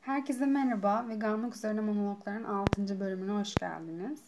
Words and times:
Herkese 0.00 0.46
merhaba. 0.46 1.08
Veganlık 1.08 1.56
üzerine 1.56 1.80
monologların 1.80 2.44
6. 2.44 3.00
bölümüne 3.00 3.32
hoş 3.32 3.54
geldiniz. 3.54 4.20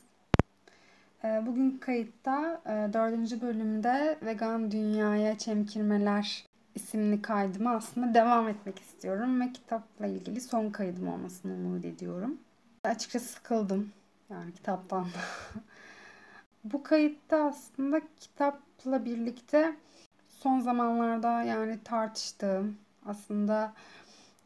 Ee, 1.24 1.42
bugün 1.46 1.78
kayıtta 1.78 2.62
4. 2.92 3.32
E, 3.32 3.40
bölümde 3.40 4.18
Vegan 4.22 4.70
Dünyaya 4.70 5.38
Çemkirmeler 5.38 6.44
isimli 6.74 7.22
kaydıma 7.22 7.70
aslında 7.70 8.14
devam 8.14 8.48
etmek 8.48 8.78
istiyorum 8.78 9.40
ve 9.40 9.52
kitapla 9.52 10.06
ilgili 10.06 10.40
son 10.40 10.70
kaydım 10.70 11.08
olmasını 11.08 11.52
umut 11.52 11.84
ediyorum. 11.84 12.38
Açıkçası 12.84 13.26
sıkıldım 13.26 13.92
yani 14.30 14.52
kitaptan. 14.52 15.06
Bu 16.64 16.82
kayıtta 16.82 17.44
aslında 17.44 18.00
kitapla 18.20 19.04
birlikte 19.04 19.76
son 20.30 20.60
zamanlarda 20.60 21.42
yani 21.42 21.78
tartıştığım 21.84 22.78
aslında 23.06 23.72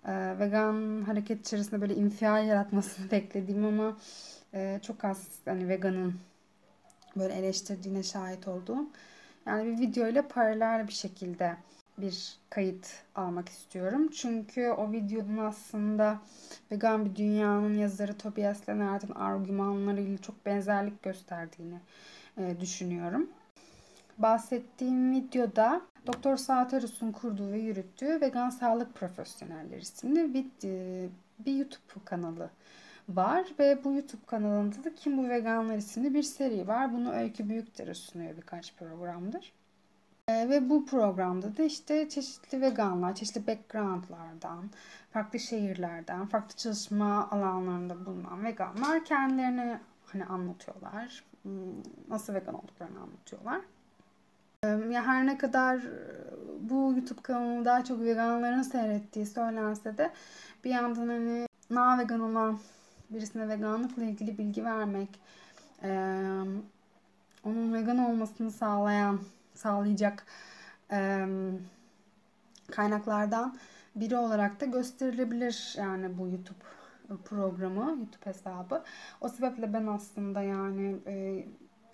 e, 0.06 0.38
vegan 0.38 1.02
hareket 1.02 1.40
içerisinde 1.46 1.80
böyle 1.80 1.94
infial 1.94 2.46
yaratmasını 2.46 3.10
beklediğim 3.10 3.64
ama 3.64 3.96
e, 4.54 4.80
çok 4.82 5.04
az 5.04 5.28
hani 5.44 5.68
veganın 5.68 6.14
böyle 7.16 7.34
eleştirdiğine 7.34 8.02
şahit 8.02 8.48
olduğum 8.48 8.86
yani 9.46 9.66
bir 9.66 9.78
video 9.78 10.08
ile 10.08 10.22
paralel 10.22 10.88
bir 10.88 10.92
şekilde 10.92 11.56
bir 12.02 12.36
kayıt 12.50 12.86
almak 13.14 13.48
istiyorum. 13.48 14.08
Çünkü 14.10 14.68
o 14.68 14.92
videonun 14.92 15.36
aslında 15.36 16.20
vegan 16.70 17.04
bir 17.04 17.16
dünyanın 17.16 17.74
yazarı 17.74 18.18
Tobias 18.18 18.68
Lennart'ın 18.68 19.14
argümanlarıyla 19.14 20.18
çok 20.18 20.46
benzerlik 20.46 21.02
gösterdiğini 21.02 21.80
e, 22.38 22.60
düşünüyorum. 22.60 23.30
Bahsettiğim 24.18 25.12
videoda 25.12 25.82
Doktor 26.06 26.36
Saterus'un 26.36 27.12
kurduğu 27.12 27.52
ve 27.52 27.58
yürüttüğü 27.58 28.20
Vegan 28.20 28.50
Sağlık 28.50 28.94
Profesyonelleri 28.94 29.80
isimli 29.80 30.34
bir, 30.34 30.46
e, 30.64 31.08
bir 31.38 31.56
YouTube 31.56 32.04
kanalı 32.04 32.50
var 33.08 33.46
ve 33.58 33.84
bu 33.84 33.92
YouTube 33.92 34.26
kanalında 34.26 34.84
da 34.84 34.94
Kim 34.94 35.18
Bu 35.18 35.28
Veganlar 35.28 35.76
isimli 35.76 36.14
bir 36.14 36.22
seri 36.22 36.68
var. 36.68 36.92
Bunu 36.92 37.12
Öykü 37.12 37.48
Büyükdere 37.48 37.94
sunuyor 37.94 38.36
birkaç 38.36 38.74
programdır. 38.74 39.52
E, 40.28 40.48
ve 40.48 40.70
bu 40.70 40.86
programda 40.86 41.56
da 41.56 41.62
işte 41.62 42.08
çeşitli 42.08 42.60
veganlar, 42.60 43.14
çeşitli 43.14 43.46
backgroundlardan, 43.46 44.70
farklı 45.10 45.38
şehirlerden, 45.38 46.26
farklı 46.26 46.56
çalışma 46.56 47.30
alanlarında 47.30 48.06
bulunan 48.06 48.44
veganlar 48.44 49.04
kendilerini 49.04 49.78
hani 50.06 50.24
anlatıyorlar. 50.24 51.24
Hmm, 51.42 51.52
nasıl 52.08 52.34
vegan 52.34 52.54
olduklarını 52.54 53.00
anlatıyorlar. 53.00 53.60
Ya 54.92 55.06
her 55.06 55.26
ne 55.26 55.38
kadar 55.38 55.80
bu 56.60 56.92
YouTube 56.96 57.22
kanalını 57.22 57.64
daha 57.64 57.84
çok 57.84 58.00
veganların 58.00 58.62
seyrettiği 58.62 59.26
söylense 59.26 59.98
de 59.98 60.10
bir 60.64 60.70
yandan 60.70 61.08
hani 61.08 61.46
na 61.70 61.98
vegan 61.98 62.20
olan 62.20 62.58
birisine 63.10 63.48
veganlıkla 63.48 64.04
ilgili 64.04 64.38
bilgi 64.38 64.64
vermek, 64.64 65.20
onun 67.44 67.74
vegan 67.74 67.98
olmasını 67.98 68.50
sağlayan, 68.50 69.20
sağlayacak 69.62 70.26
kaynaklardan 72.70 73.56
biri 73.96 74.16
olarak 74.16 74.60
da 74.60 74.64
gösterilebilir 74.64 75.74
yani 75.78 76.18
bu 76.18 76.28
YouTube 76.28 76.64
programı, 77.24 77.80
YouTube 77.80 78.26
hesabı. 78.26 78.84
O 79.20 79.28
sebeple 79.28 79.72
ben 79.72 79.86
aslında 79.86 80.42
yani 80.42 80.96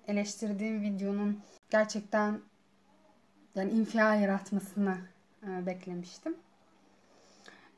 eleştirdiğim 0.08 0.82
videonun 0.82 1.40
gerçekten 1.70 2.40
yani 3.54 3.70
infial 3.70 4.22
yaratmasını 4.22 4.96
e, 5.42 5.66
beklemiştim. 5.66 6.36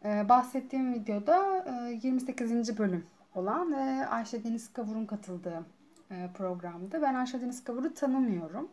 E, 0.05 0.29
bahsettiğim 0.29 0.95
videoda 0.95 1.65
e, 1.89 2.01
28. 2.03 2.79
bölüm 2.79 3.07
olan 3.35 3.73
ve 3.73 4.07
Ayşe 4.07 4.45
Deniz 4.45 4.73
Kavur'un 4.73 5.07
katıldığı 5.07 5.67
e, 6.11 6.31
programdı. 6.35 7.03
Ben 7.03 7.15
Ayşe 7.15 7.41
Deniz 7.41 7.65
Kavur'u 7.65 7.95
tanımıyorum. 7.95 8.69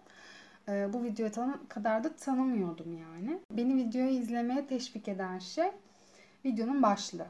E, 0.70 0.94
bu 0.94 1.04
videoya 1.04 1.32
tan 1.32 1.60
kadar 1.70 2.04
da 2.04 2.16
tanımıyordum 2.16 2.98
yani. 2.98 3.40
Beni 3.52 3.76
videoyu 3.76 4.10
izlemeye 4.10 4.68
teşvik 4.68 5.08
eden 5.08 5.40
şey 5.40 5.72
videonun 6.46 6.84
başlığı. 6.84 7.28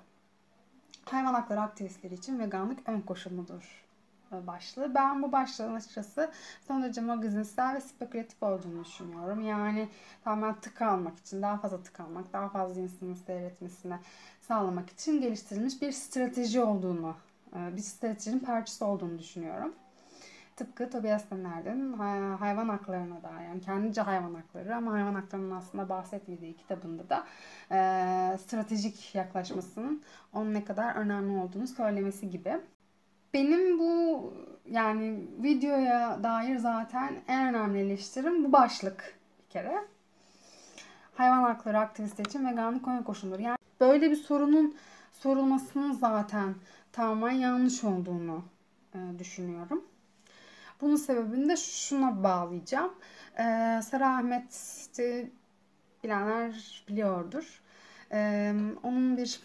Hayvan 1.05 1.33
hakları 1.33 1.61
aktivistleri 1.61 2.13
için 2.13 2.39
veganlık 2.39 2.89
ön 2.89 3.01
koşulmudur 3.01 3.87
başlığı. 4.31 4.95
Ben 4.95 5.23
bu 5.23 5.31
başlığın 5.31 5.75
açıkçası 5.75 6.31
son 6.67 6.83
derece 6.83 7.01
magazinsel 7.01 7.75
ve 7.75 7.81
spekülatif 7.81 8.43
olduğunu 8.43 8.85
düşünüyorum. 8.85 9.41
Yani 9.41 9.89
tamamen 10.23 10.59
tık 10.59 10.81
almak 10.81 11.17
için, 11.17 11.41
daha 11.41 11.57
fazla 11.57 11.83
tık 11.83 11.99
almak, 11.99 12.33
daha 12.33 12.49
fazla 12.49 12.81
insanın 12.81 13.13
seyretmesine 13.13 13.99
sağlamak 14.41 14.89
için 14.89 15.21
geliştirilmiş 15.21 15.81
bir 15.81 15.91
strateji 15.91 16.61
olduğunu, 16.61 17.15
e, 17.55 17.75
bir 17.77 17.81
stratejinin 17.81 18.39
parçası 18.39 18.85
olduğunu 18.85 19.19
düşünüyorum. 19.19 19.73
Tıpkı 20.57 20.89
Tobias 20.89 21.31
Denner'den 21.31 21.93
hayvan 22.39 22.69
haklarına 22.69 23.23
da 23.23 23.41
yani 23.41 23.61
kendince 23.61 24.01
hayvan 24.01 24.33
hakları 24.33 24.75
ama 24.75 24.93
hayvan 24.93 25.13
haklarının 25.13 25.51
aslında 25.51 25.89
bahsetmediği 25.89 26.57
kitabında 26.57 27.09
da 27.09 27.25
e, 27.71 28.37
stratejik 28.37 29.15
yaklaşmasının 29.15 30.03
onun 30.33 30.53
ne 30.53 30.65
kadar 30.65 30.95
önemli 30.95 31.37
olduğunu 31.37 31.67
söylemesi 31.67 32.29
gibi. 32.29 32.59
Benim 33.33 33.79
bu 33.79 34.33
yani 34.69 35.27
videoya 35.43 36.23
dair 36.23 36.57
zaten 36.57 37.15
en 37.27 37.55
önemli 37.55 37.79
eleştirim 37.79 38.43
bu 38.43 38.51
başlık 38.51 39.19
bir 39.39 39.49
kere. 39.49 39.77
Hayvan 41.15 41.43
hakları 41.43 41.79
aktivisti 41.79 42.21
için 42.21 42.45
veganlık 42.45 42.87
ön 42.87 43.03
koşulları. 43.03 43.41
Yani 43.41 43.57
böyle 43.79 44.11
bir 44.11 44.15
sorunun 44.15 44.75
sorulmasının 45.13 45.91
zaten 45.91 46.55
tamamen 46.91 47.31
yanlış 47.31 47.83
olduğunu 47.83 48.43
düşünüyorum. 49.19 49.83
Bunun 50.81 50.95
sebebini 50.95 51.49
de 51.49 51.57
şuna 51.57 52.23
bağlayacağım. 52.23 52.93
E, 53.37 53.43
Sara 53.81 54.15
Ahmet'i 54.15 55.31
bilenler 56.03 56.83
biliyordur. 56.87 57.61
E, 58.11 58.53
onun 58.83 59.17
bir 59.17 59.39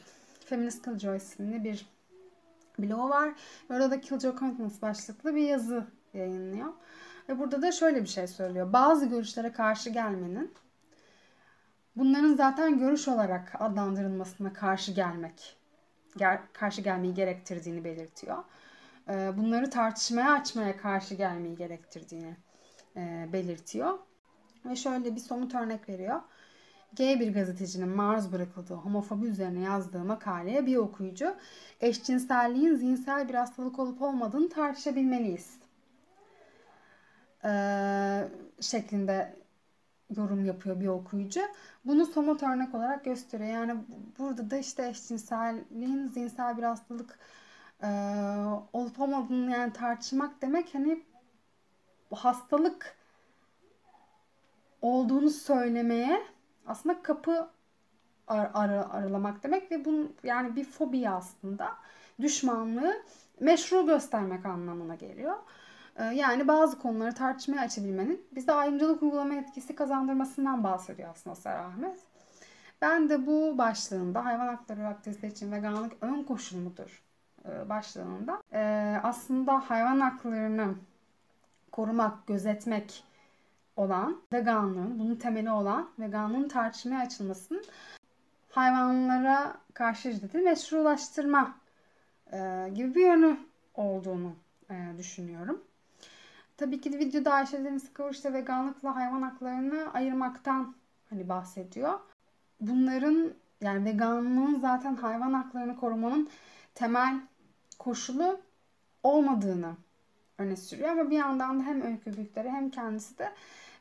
Feminist 0.47 0.84
Killjoy 0.84 1.16
isimli 1.16 1.65
bir 1.65 1.87
blogu 2.78 3.09
var. 3.09 3.34
Orada 3.71 3.91
da 3.91 4.00
Killjoy 4.00 4.37
Contents 4.38 4.82
başlıklı 4.82 5.34
bir 5.34 5.42
yazı 5.42 5.87
yayınlıyor. 6.15 6.72
Ve 7.28 7.38
burada 7.38 7.62
da 7.62 7.72
şöyle 7.72 8.03
bir 8.03 8.09
şey 8.09 8.26
söylüyor. 8.26 8.72
Bazı 8.72 9.06
görüşlere 9.06 9.53
karşı 9.53 9.91
gelmenin 9.91 10.54
bunların 11.97 12.34
zaten 12.34 12.78
görüş 12.78 13.09
olarak 13.09 13.53
adlandırılmasına 13.59 14.53
karşı 14.53 14.92
gelmek, 14.92 15.56
gel, 16.16 16.41
karşı 16.53 16.81
gelmeyi 16.81 17.15
gerektirdiğini 17.15 17.84
belirtiyor. 17.84 18.44
Ee, 19.08 19.32
bunları 19.36 19.70
tartışmaya 19.70 20.32
açmaya 20.32 20.76
karşı 20.76 21.14
gelmeyi 21.14 21.56
gerektirdiğini 21.56 22.36
e, 22.96 23.28
belirtiyor. 23.32 23.98
Ve 24.64 24.76
şöyle 24.76 25.14
bir 25.14 25.20
somut 25.20 25.54
örnek 25.54 25.88
veriyor. 25.88 26.20
Gay 26.96 27.20
bir 27.20 27.34
gazetecinin 27.34 27.88
maruz 27.88 28.32
bırakıldığı 28.32 28.74
homofobi 28.74 29.26
üzerine 29.26 29.60
yazdığı 29.60 30.04
makaleye 30.04 30.66
bir 30.66 30.76
okuyucu 30.76 31.36
eşcinselliğin 31.80 32.74
zihinsel 32.74 33.28
bir 33.28 33.34
hastalık 33.34 33.78
olup 33.78 34.02
olmadığını 34.02 34.48
tartışabilmeliyiz. 34.48 35.56
Ee, 37.44 38.28
şeklinde 38.60 39.36
yorum 40.16 40.44
yapıyor 40.44 40.80
bir 40.80 40.86
okuyucu. 40.86 41.41
Bunu 41.84 42.06
somut 42.06 42.42
örnek 42.42 42.74
olarak 42.74 43.04
gösteriyor. 43.04 43.50
Yani 43.50 43.74
burada 44.18 44.50
da 44.50 44.56
işte 44.56 44.88
eşcinselliğin 44.88 46.08
zihinsel 46.08 46.56
bir 46.56 46.62
hastalık 46.62 47.18
e, 47.82 47.88
olup 48.72 49.00
olmadığını 49.00 49.50
yani 49.50 49.72
tartışmak 49.72 50.43
demek 50.43 50.75
hani 50.75 51.03
hastalık 52.15 52.97
olduğunu 54.83 55.30
söylemeye 55.30 56.22
aslında 56.66 57.03
kapı 57.03 57.51
ar- 58.28 58.51
ar- 58.54 58.91
aralamak 58.91 59.42
demek 59.42 59.71
ve 59.71 59.84
bunun 59.84 60.16
yani 60.24 60.56
bir 60.56 60.65
fobi 60.65 61.09
aslında 61.09 61.77
düşmanlığı 62.21 63.03
meşru 63.41 63.86
göstermek 63.86 64.47
anlamına 64.47 64.95
geliyor. 64.95 65.36
Ee, 65.97 66.04
yani 66.04 66.48
bazı 66.48 66.78
konuları 66.78 67.15
tartışmaya 67.15 67.60
açabilmenin 67.60 68.27
bize 68.33 68.53
ayrımcılık 68.53 69.03
uygulama 69.03 69.34
etkisi 69.34 69.74
kazandırmasından 69.74 70.65
bahsediyor 70.65 71.10
aslında 71.10 71.36
Sara 71.36 71.65
Ahmet. 71.65 71.98
Ben 72.83 73.09
de 73.09 73.27
bu 73.27 73.59
başlığında 73.59 74.24
hayvan 74.24 74.47
hakları 74.47 74.86
aktivistleri 74.86 75.33
için 75.33 75.53
veganlık 75.53 75.92
ön 76.01 76.22
koşul 76.22 76.59
mudur 76.59 77.03
başlığında 77.44 78.42
e, 78.53 78.60
aslında 79.03 79.71
hayvan 79.71 80.00
haklarını 80.00 80.74
korumak, 81.72 82.27
gözetmek 82.27 83.04
olan 83.77 84.21
veganlığın, 84.33 84.98
bunun 84.98 85.16
temeli 85.16 85.50
olan 85.50 85.89
veganlığın 85.98 86.48
tartışmaya 86.48 87.00
açılmasının 87.00 87.65
hayvanlara 88.50 89.56
karşı 89.74 90.12
şiddeti 90.12 90.39
meşrulaştırma 90.39 91.54
e, 92.33 92.71
gibi 92.74 92.94
bir 92.94 93.06
yönü 93.06 93.36
olduğunu 93.74 94.33
e, 94.71 94.98
düşünüyorum. 94.98 95.62
Tabii 96.56 96.80
ki 96.80 96.92
de 96.92 96.98
videoda 96.98 97.33
Ayşe 97.33 97.65
Deniz 97.65 97.92
Kıvır 97.92 98.10
işte 98.10 98.33
veganlıkla 98.33 98.97
hayvan 98.97 99.22
haklarını 99.22 99.92
ayırmaktan 99.92 100.74
hani 101.10 101.28
bahsediyor. 101.28 101.98
Bunların 102.60 103.33
yani 103.60 103.84
veganlığın 103.84 104.60
zaten 104.60 104.94
hayvan 104.97 105.33
haklarını 105.33 105.77
korumanın 105.77 106.28
temel 106.74 107.21
koşulu 107.78 108.41
olmadığını 109.03 109.77
öne 110.39 110.57
sürüyor. 110.57 110.89
Ama 110.89 111.10
bir 111.10 111.16
yandan 111.16 111.60
da 111.60 111.65
hem 111.65 111.83
öykü 111.83 112.16
büyükleri 112.16 112.51
hem 112.51 112.71
kendisi 112.71 113.19
de 113.19 113.33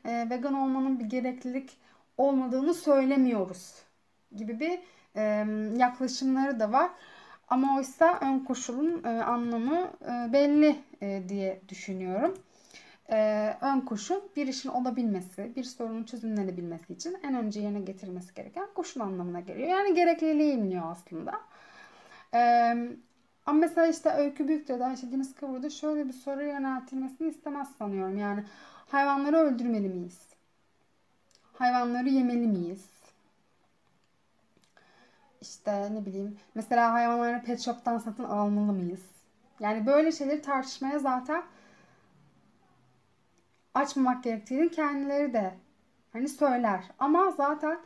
e, 0.04 0.30
vegan 0.30 0.54
olmanın 0.54 1.00
bir 1.00 1.04
gereklilik 1.04 1.76
olmadığını 2.18 2.74
söylemiyoruz 2.74 3.74
gibi 4.36 4.60
bir 4.60 4.80
e, 5.16 5.46
yaklaşımları 5.76 6.60
da 6.60 6.72
var. 6.72 6.90
Ama 7.48 7.76
oysa 7.76 8.18
ön 8.20 8.38
koşulun 8.38 9.04
e, 9.04 9.08
anlamı 9.08 9.90
e, 10.02 10.32
belli 10.32 10.76
e, 11.02 11.22
diye 11.28 11.60
düşünüyorum. 11.68 12.38
E, 13.10 13.48
ön 13.60 13.80
koşul 13.80 14.20
bir 14.36 14.46
işin 14.46 14.68
olabilmesi, 14.68 15.52
bir 15.56 15.64
sorunun 15.64 16.04
çözümlenebilmesi 16.04 16.92
için 16.92 17.16
en 17.22 17.34
önce 17.34 17.60
yerine 17.60 17.80
getirilmesi 17.80 18.34
gereken 18.34 18.68
koşul 18.74 19.00
anlamına 19.00 19.40
geliyor. 19.40 19.68
Yani 19.68 19.94
gerekliliği 19.94 20.52
iniyor 20.52 20.82
aslında. 20.90 21.40
E, 22.34 22.74
ama 23.46 23.58
mesela 23.58 23.86
işte 23.86 24.10
Öykü 24.10 24.48
Büyükçe'de 24.48 24.84
Ayşe 24.84 25.12
Deniz 25.12 25.34
Kıvır'da 25.34 25.70
şöyle 25.70 26.08
bir 26.08 26.12
soru 26.12 26.42
yöneltilmesini 26.42 27.28
istemez 27.28 27.68
sanıyorum. 27.78 28.18
Yani 28.18 28.44
hayvanları 28.88 29.36
öldürmeli 29.36 29.88
miyiz? 29.88 30.18
Hayvanları 31.52 32.08
yemeli 32.08 32.46
miyiz? 32.46 32.86
İşte 35.40 35.94
ne 35.94 36.06
bileyim 36.06 36.36
mesela 36.54 36.92
hayvanları 36.92 37.42
pet 37.44 37.60
shop'tan 37.60 37.98
satın 37.98 38.24
almalı 38.24 38.72
mıyız? 38.72 39.02
Yani 39.60 39.86
böyle 39.86 40.12
şeyleri 40.12 40.42
tartışmaya 40.42 40.98
zaten 40.98 41.42
açmamak 43.74 44.24
gerektiğini 44.24 44.70
kendileri 44.70 45.32
de 45.32 45.54
hani 46.12 46.28
söyler. 46.28 46.84
Ama 46.98 47.30
zaten 47.30 47.78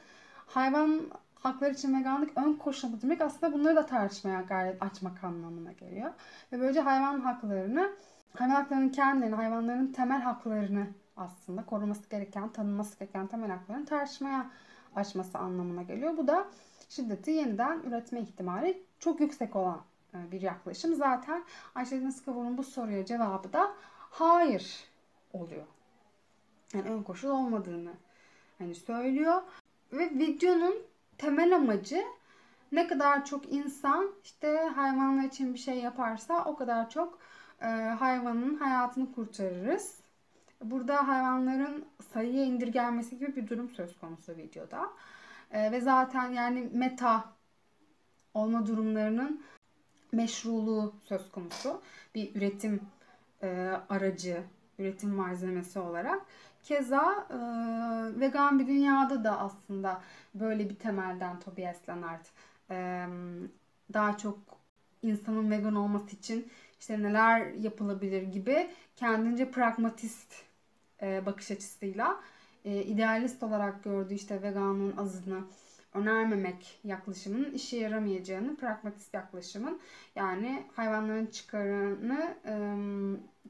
hayvan 0.47 1.01
hakları 1.41 1.73
için 1.73 2.01
veganlık 2.01 2.39
ön 2.39 2.53
koşulu 2.53 3.03
demek 3.03 3.21
aslında 3.21 3.53
bunları 3.53 3.77
da 3.77 3.87
tartışmaya 3.87 4.41
gayret 4.41 4.83
açmak 4.83 5.25
anlamına 5.25 5.73
geliyor. 5.73 6.13
Ve 6.53 6.61
böylece 6.61 6.81
hayvan 6.81 7.21
haklarını, 7.21 7.93
hayvan 8.35 8.55
haklarının 8.55 8.89
kendilerini, 8.89 9.35
hayvanların 9.35 9.93
temel 9.93 10.21
haklarını 10.21 10.87
aslında 11.17 11.65
koruması 11.65 12.09
gereken, 12.09 12.49
tanınması 12.49 12.99
gereken 12.99 13.27
temel 13.27 13.51
haklarını 13.51 13.87
tartışmaya 13.87 14.51
açması 14.97 15.39
anlamına 15.39 15.83
geliyor. 15.83 16.17
Bu 16.17 16.27
da 16.27 16.49
şiddeti 16.89 17.31
yeniden 17.31 17.81
üretme 17.81 18.21
ihtimali 18.21 18.83
çok 18.99 19.21
yüksek 19.21 19.57
olan 19.57 19.81
e, 20.15 20.33
bir 20.33 20.41
yaklaşım. 20.41 20.95
Zaten 20.95 21.45
Ayşe 21.75 22.01
Deniz 22.01 22.25
Kavur'un 22.25 22.59
bu 22.59 22.63
soruya 22.63 23.05
cevabı 23.05 23.53
da 23.53 23.75
hayır 24.11 24.85
oluyor. 25.33 25.67
Yani 26.75 26.91
ön 26.91 27.03
koşul 27.03 27.29
olmadığını 27.29 27.93
hani 28.59 28.75
söylüyor. 28.75 29.43
Ve 29.93 30.11
videonun 30.11 30.77
temel 31.19 31.57
amacı 31.57 32.05
ne 32.73 32.87
kadar 32.87 33.25
çok 33.25 33.53
insan 33.53 34.11
işte 34.25 34.57
hayvanlar 34.75 35.25
için 35.25 35.55
bir 35.55 35.59
şey 35.59 35.79
yaparsa 35.79 36.45
o 36.45 36.57
kadar 36.57 36.91
çok 36.91 37.19
e, 37.63 37.67
hayvanın 37.99 38.55
hayatını 38.57 39.13
kurtarırız. 39.13 40.01
Burada 40.65 41.09
hayvanların 41.09 41.85
sayıya 42.13 42.45
indirgenmesi 42.45 43.19
gibi 43.19 43.37
bir 43.37 43.49
durum 43.49 43.71
söz 43.71 43.99
konusu 43.99 44.37
videoda. 44.37 44.91
E, 45.51 45.73
ve 45.73 45.81
zaten 45.81 46.31
yani 46.31 46.69
meta 46.73 47.25
olma 48.35 48.67
durumlarının 48.67 49.43
meşruluğu 50.13 50.95
söz 51.05 51.31
konusu. 51.31 51.81
Bir 52.15 52.35
üretim 52.35 52.81
e, 53.43 53.71
aracı, 53.89 54.43
üretim 54.79 55.11
malzemesi 55.11 55.79
olarak. 55.79 56.23
Keza 56.67 57.27
e, 57.31 57.37
vegan 58.21 58.59
bir 58.59 58.67
dünyada 58.67 59.25
da 59.25 59.39
aslında 59.39 60.03
böyle 60.35 60.71
bir 60.71 60.75
temelden 60.75 61.41
Tobias 61.41 61.89
Leonard 61.89 62.25
e, 62.71 63.07
daha 63.93 64.19
çok 64.19 64.39
insanın 65.03 65.51
vegan 65.51 65.75
olması 65.75 66.17
için 66.17 66.49
işte 66.81 67.03
neler 67.03 67.47
yapılabilir 67.47 68.23
gibi 68.23 68.71
kendince 68.97 69.51
pragmatist 69.51 70.35
e, 71.03 71.27
bakış 71.27 71.51
açısıyla 71.51 72.21
e, 72.65 72.83
idealist 72.83 73.43
olarak 73.43 73.85
gördüğü 73.85 74.15
işte 74.15 74.43
veganlığın 74.43 74.97
azını 74.97 75.41
önermemek 75.95 76.81
yaklaşımının 76.85 77.51
işe 77.51 77.77
yaramayacağını, 77.77 78.57
pragmatist 78.57 79.15
yaklaşımın 79.15 79.81
yani 80.17 80.67
hayvanların 80.77 81.27
çıkarını 81.27 82.35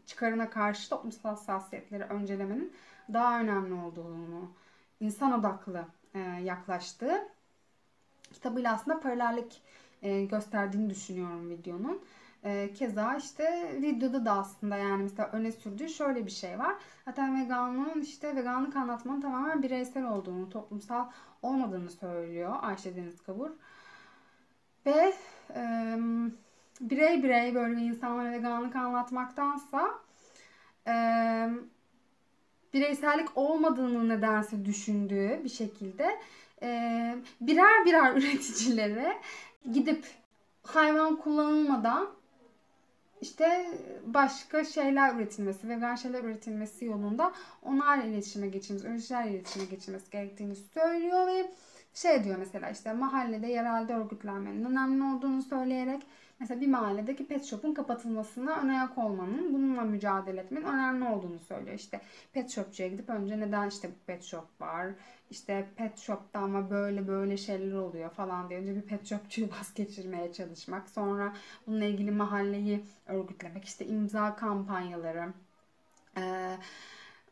çıkarına 0.06 0.50
karşı 0.50 0.90
toplumsal 0.90 1.30
hassasiyetleri 1.30 2.02
öncelemenin 2.04 2.72
daha 3.12 3.40
önemli 3.40 3.74
olduğunu, 3.74 4.50
insan 5.00 5.40
odaklı 5.40 5.84
yaklaştığı 6.42 7.28
kitabıyla 8.32 8.74
aslında 8.74 9.00
paralellik 9.00 9.62
gösterdiğini 10.30 10.90
düşünüyorum 10.90 11.50
videonun. 11.50 12.00
Keza 12.74 13.16
işte 13.16 13.76
videoda 13.82 14.24
da 14.24 14.32
aslında 14.32 14.76
yani 14.76 15.02
mesela 15.02 15.28
öne 15.32 15.52
sürdüğü 15.52 15.88
şöyle 15.88 16.26
bir 16.26 16.30
şey 16.30 16.58
var. 16.58 16.74
Zaten 17.04 17.42
veganlığın 17.44 18.00
işte 18.00 18.36
veganlık 18.36 18.76
anlatmanın 18.76 19.20
tamamen 19.20 19.62
bireysel 19.62 20.04
olduğunu, 20.04 20.50
toplumsal 20.50 21.10
olmadığını 21.42 21.90
söylüyor 21.90 22.56
Ayşe 22.62 22.96
Deniz 22.96 23.22
Kabur. 23.22 23.50
Ve 24.86 25.14
e, 25.54 25.96
birey 26.80 27.22
birey 27.22 27.54
böyle 27.54 27.80
insanlara 27.80 28.32
veganlık 28.32 28.76
anlatmaktansa 28.76 29.90
e, 30.86 30.94
bireysellik 32.76 33.28
olmadığını 33.34 34.08
nedense 34.08 34.64
düşündüğü 34.64 35.40
bir 35.44 35.48
şekilde 35.48 36.18
e, 36.62 36.68
birer 37.40 37.84
birer 37.84 38.12
üreticilere 38.16 39.16
gidip 39.72 40.04
hayvan 40.62 41.16
kullanılmadan 41.16 42.08
işte 43.20 43.70
başka 44.06 44.64
şeyler 44.64 45.14
üretilmesi, 45.14 45.68
vegan 45.68 45.94
şeyler 45.94 46.24
üretilmesi 46.24 46.84
yolunda 46.84 47.32
onlarla 47.62 48.04
iletişime 48.04 48.48
geçilmesi, 48.48 48.86
üreticilerle 48.88 49.30
iletişime 49.30 49.64
geçilmesi 49.64 50.10
gerektiğini 50.10 50.56
söylüyor 50.56 51.26
ve 51.26 51.50
şey 51.94 52.24
diyor 52.24 52.36
mesela 52.38 52.70
işte 52.70 52.92
mahallede 52.92 53.46
yerelde 53.46 53.94
örgütlenmenin 53.94 54.64
önemli 54.64 55.16
olduğunu 55.16 55.42
söyleyerek 55.42 56.02
mesela 56.40 56.60
bir 56.60 56.66
mahalledeki 56.66 57.26
pet 57.26 57.44
shop'un 57.44 57.74
kapatılmasına 57.74 58.60
ön 58.60 58.68
ayak 58.68 58.98
olmanın, 58.98 59.54
bununla 59.54 59.82
mücadele 59.82 60.40
etmenin 60.40 60.66
önemli 60.66 61.08
olduğunu 61.08 61.38
söylüyor. 61.38 61.76
İşte 61.78 62.00
pet 62.32 62.50
shopçuya 62.50 62.88
gidip 62.88 63.08
önce 63.10 63.40
neden 63.40 63.68
işte 63.68 63.90
bu 63.90 64.06
pet 64.06 64.24
shop 64.24 64.60
var, 64.60 64.86
işte 65.30 65.66
pet 65.76 65.98
shop'ta 65.98 66.38
ama 66.40 66.70
böyle 66.70 67.08
böyle 67.08 67.36
şeyler 67.36 67.74
oluyor 67.74 68.10
falan 68.10 68.48
diye 68.48 68.60
önce 68.60 68.76
bir 68.76 68.82
pet 68.82 69.06
shopçuyu 69.06 69.48
vazgeçirmeye 69.60 70.32
çalışmak. 70.32 70.90
Sonra 70.90 71.32
bununla 71.66 71.84
ilgili 71.84 72.10
mahalleyi 72.10 72.84
örgütlemek, 73.06 73.64
işte 73.64 73.86
imza 73.86 74.36
kampanyaları, 74.36 75.32
ee, 76.18 76.58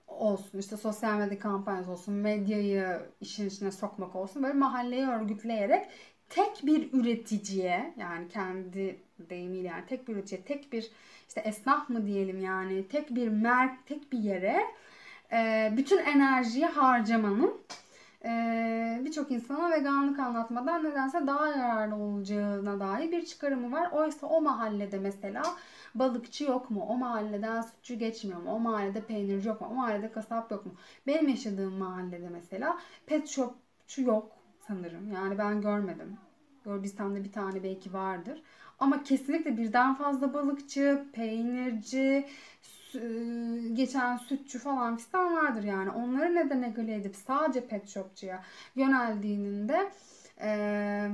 olsun, 0.06 0.58
işte 0.58 0.76
sosyal 0.76 1.18
medya 1.18 1.38
kampanyası 1.38 1.90
olsun, 1.90 2.14
medyayı 2.14 3.00
işin 3.20 3.48
içine 3.48 3.72
sokmak 3.72 4.16
olsun. 4.16 4.42
Böyle 4.42 4.54
mahalleyi 4.54 5.06
örgütleyerek 5.06 5.86
tek 6.28 6.66
bir 6.66 6.92
üreticiye 6.92 7.94
yani 7.96 8.28
kendi 8.28 9.00
deyimiyle 9.18 9.68
yani 9.68 9.86
tek 9.86 10.08
bir 10.08 10.14
üreticiye, 10.14 10.42
tek 10.42 10.72
bir 10.72 10.90
işte 11.28 11.40
esnaf 11.40 11.88
mı 11.88 12.06
diyelim 12.06 12.42
yani 12.42 12.88
tek 12.88 13.14
bir 13.14 13.28
merk, 13.28 13.86
tek 13.86 14.12
bir 14.12 14.18
yere 14.18 14.60
e, 15.32 15.72
bütün 15.76 15.98
enerjiyi 15.98 16.66
harcamanın 16.66 17.54
e, 18.24 19.00
birçok 19.04 19.30
insana 19.30 19.70
veganlık 19.70 20.18
anlatmadan 20.18 20.84
nedense 20.84 21.26
daha 21.26 21.48
yararlı 21.48 21.94
olacağına 21.94 22.80
dair 22.80 23.12
bir 23.12 23.24
çıkarımı 23.26 23.72
var. 23.72 23.90
Oysa 23.92 24.26
o 24.26 24.40
mahallede 24.40 24.98
mesela 24.98 25.42
balıkçı 25.94 26.44
yok 26.44 26.70
mu? 26.70 26.86
O 26.88 26.96
mahalleden 26.96 27.62
sütçü 27.62 27.94
geçmiyor 27.94 28.40
mu? 28.40 28.50
O 28.50 28.58
mahallede 28.58 29.00
peynirci 29.00 29.48
yok 29.48 29.60
mu? 29.60 29.68
O 29.70 29.74
mahallede 29.74 30.12
kasap 30.12 30.50
yok 30.50 30.66
mu? 30.66 30.72
Benim 31.06 31.28
yaşadığım 31.28 31.74
mahallede 31.74 32.28
mesela 32.28 32.78
pet 33.06 33.28
shopçu 33.28 34.02
yok 34.02 34.43
sanırım. 34.66 35.12
Yani 35.12 35.38
ben 35.38 35.60
görmedim. 35.60 36.16
Gürcistan'da 36.64 37.24
bir 37.24 37.32
tane 37.32 37.62
belki 37.62 37.92
vardır. 37.92 38.42
Ama 38.78 39.02
kesinlikle 39.02 39.56
birden 39.56 39.94
fazla 39.94 40.34
balıkçı, 40.34 41.04
peynirci, 41.12 42.26
geçen 43.72 44.16
sütçü 44.16 44.58
falan 44.58 44.96
fistan 44.96 45.34
vardır 45.34 45.62
yani. 45.62 45.90
Onları 45.90 46.34
neden 46.34 46.62
egale 46.62 46.94
edip 46.94 47.16
sadece 47.16 47.66
pet 47.66 47.88
shopçuya 47.88 48.42
yöneldiğinin 48.76 49.68
de 49.68 49.90
ee, 50.40 51.08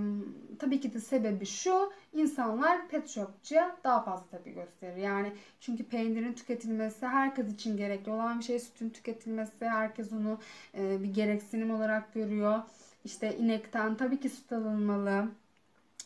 tabii 0.59 0.81
ki 0.81 0.93
de 0.95 1.01
sebebi 1.01 1.47
şu 1.47 1.93
insanlar 2.13 2.89
pet 2.89 3.09
shopçuya 3.09 3.77
daha 3.85 4.03
fazla 4.03 4.27
tabii 4.31 4.55
gösterir. 4.55 4.97
Yani 4.97 5.33
çünkü 5.61 5.85
peynirin 5.85 6.33
tüketilmesi 6.33 7.07
herkes 7.07 7.55
için 7.55 7.77
gerekli 7.77 8.11
olan 8.13 8.39
bir 8.39 8.45
şey. 8.45 8.59
Sütün 8.59 8.91
tüketilmesi 8.91 9.69
herkes 9.69 10.13
onu 10.13 10.39
e, 10.75 11.03
bir 11.03 11.15
gereksinim 11.15 11.71
olarak 11.71 12.15
görüyor. 12.15 12.63
İşte 13.05 13.37
inekten 13.37 13.97
tabii 13.97 14.21
ki 14.21 14.29
süt 14.29 14.53
alınmalı. 14.53 15.25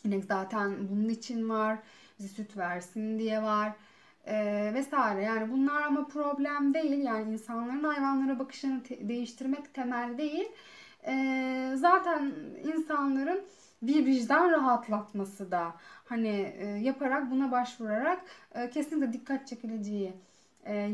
İnek 0.05 0.25
zaten 0.25 0.89
bunun 0.89 1.09
için 1.09 1.49
var. 1.49 1.79
Bize 2.19 2.29
süt 2.29 2.57
versin 2.57 3.19
diye 3.19 3.43
var. 3.43 3.73
e, 4.25 4.71
vesaire. 4.73 5.23
Yani 5.23 5.51
bunlar 5.51 5.81
ama 5.81 6.07
problem 6.07 6.73
değil. 6.73 7.03
Yani 7.03 7.33
insanların 7.33 7.83
hayvanlara 7.83 8.39
bakışını 8.39 8.83
te- 8.83 9.09
değiştirmek 9.09 9.73
temel 9.73 10.17
değil. 10.17 10.45
E, 11.07 11.71
zaten 11.75 12.33
insanların 12.75 13.41
bir 13.81 14.05
vicdan 14.05 14.51
rahatlatması 14.51 15.51
da 15.51 15.73
hani 16.05 16.53
e, 16.59 16.65
yaparak 16.65 17.31
buna 17.31 17.51
başvurarak 17.51 18.21
e, 18.55 18.69
kesinlikle 18.69 19.13
dikkat 19.13 19.47
çekileceği 19.47 20.13
e, 20.65 20.91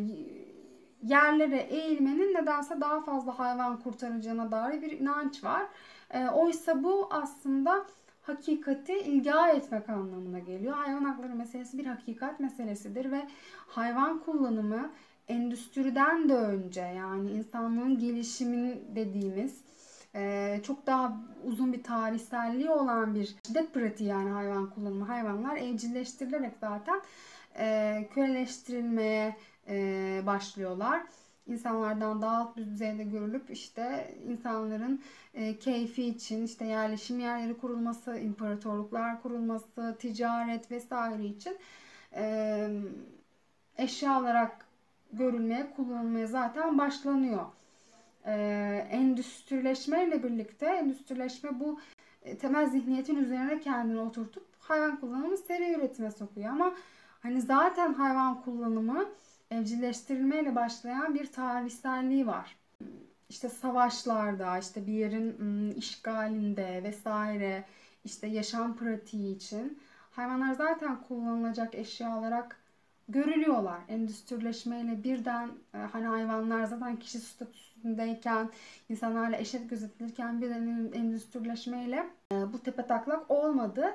yerlere 1.04 1.58
eğilmenin 1.58 2.34
nedense 2.34 2.82
daha 2.82 3.02
fazla 3.02 3.40
hayvan 3.40 3.80
kurtaracağına 3.80 4.52
dair 4.52 4.82
bir 4.82 4.92
inanç 4.92 5.44
var. 5.44 5.64
E, 6.10 6.28
oysa 6.28 6.84
bu 6.84 7.08
aslında 7.12 7.86
hakikati 8.22 8.94
ilga 9.00 9.50
etmek 9.50 9.90
anlamına 9.90 10.40
geliyor. 10.40 10.74
Hayvan 10.74 11.04
hakları 11.04 11.36
meselesi 11.36 11.78
bir 11.78 11.86
hakikat 11.86 12.40
meselesidir 12.40 13.12
ve 13.12 13.28
hayvan 13.68 14.20
kullanımı 14.20 14.90
endüstriden 15.28 16.30
de 16.30 16.34
önce 16.34 16.82
yani 16.82 17.32
insanlığın 17.32 18.00
gelişimin 18.00 18.84
dediğimiz 18.96 19.62
e, 20.16 20.60
çok 20.64 20.88
daha 20.88 21.18
uzun 21.44 21.74
bir 21.74 21.84
tarihselliği 21.84 22.70
olan 22.70 23.16
bir 23.16 23.26
şiddet 23.26 23.74
pratiği 23.74 24.10
yani 24.10 24.30
hayvan 24.30 24.70
kullanımı. 24.70 25.06
Hayvanlar 25.06 25.58
evcilleştirilerek 25.58 26.54
zaten 26.62 27.02
e, 27.58 28.08
köleleştirilmeye 28.14 29.36
e, 29.72 30.22
başlıyorlar. 30.26 31.04
İnsanlardan 31.48 32.22
daha 32.22 32.38
alt 32.38 32.58
bir 32.58 32.66
düzeyde 32.66 33.04
görülüp 33.04 33.50
işte 33.50 34.16
insanların 34.28 35.02
e, 35.34 35.60
keyfi 35.60 36.06
için 36.06 36.46
işte 36.46 36.66
yerleşim 36.66 37.20
yerleri 37.20 37.58
kurulması, 37.58 38.18
imparatorluklar 38.18 39.22
kurulması, 39.22 39.96
ticaret 40.00 40.72
vesaire 40.72 41.26
için 41.26 41.58
e, 42.16 42.70
eşya 43.78 44.20
olarak 44.20 44.66
görülmeye, 45.14 45.74
kullanılmaya 45.76 46.28
zaten 46.28 46.78
başlanıyor. 46.78 47.46
E, 48.26 48.34
endüstrileşmeyle 48.92 50.24
birlikte 50.24 50.66
endüstrileşme 50.66 51.60
bu 51.60 51.80
e, 52.22 52.38
temel 52.38 52.70
zihniyetin 52.70 53.16
üzerine 53.16 53.60
kendini 53.60 54.00
oturtup 54.00 54.46
hayvan 54.60 55.00
kullanımı 55.00 55.38
seri 55.38 55.74
üretime 55.74 56.12
sokuyor 56.12 56.50
ama 56.50 56.74
hani 57.20 57.42
zaten 57.42 57.94
hayvan 57.94 58.42
kullanımı 58.42 59.06
evcilleştirilmeyle 59.52 60.56
başlayan 60.56 61.16
bir 61.16 61.32
tarihselliği 61.32 62.28
var. 62.28 62.58
İşte 63.30 63.50
savaşlarda, 63.50 64.58
işte 64.58 64.88
bir 64.88 64.94
yerin 64.94 65.72
işgalinde 65.72 66.82
vesaire, 66.84 67.64
işte 68.06 68.28
yaşam 68.28 68.76
pratiği 68.76 69.36
için 69.36 69.80
hayvanlar 70.12 70.54
zaten 70.54 71.02
kullanılacak 71.02 71.76
eşya 71.76 72.18
olarak 72.18 72.58
görülüyorlar. 73.10 73.80
Endüstrileşmeyle 73.88 75.04
birden 75.04 75.50
hani 75.92 76.06
hayvanlar 76.06 76.66
zaten 76.66 76.96
kişi 76.96 77.20
statüsündeyken, 77.20 78.50
insanlarla 78.90 79.38
eşit 79.38 79.70
gözetilirken 79.70 80.42
birden 80.42 80.92
endüstrileşmeyle 80.94 82.06
bu 82.32 82.60
tepe 82.60 82.88
taklak 82.88 83.32
olmadı. 83.32 83.86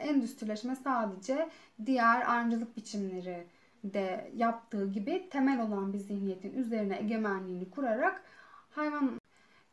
Endüstrileşme 0.00 0.76
sadece 0.76 1.48
diğer 1.86 2.30
ayrımcılık 2.30 2.76
biçimleri 2.76 3.46
de 3.84 4.30
yaptığı 4.36 4.92
gibi 4.92 5.28
temel 5.30 5.62
olan 5.62 5.92
bir 5.92 5.98
zihniyetin 5.98 6.54
üzerine 6.54 6.98
egemenliğini 6.98 7.70
kurarak 7.70 8.22
hayvan 8.70 9.20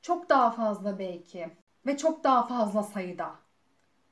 çok 0.02 0.30
daha 0.30 0.52
fazla 0.52 1.00
belki 1.00 1.48
ve 1.86 1.98
çok 1.98 2.24
daha 2.24 2.48
fazla 2.48 2.84
sayıda 2.84 3.36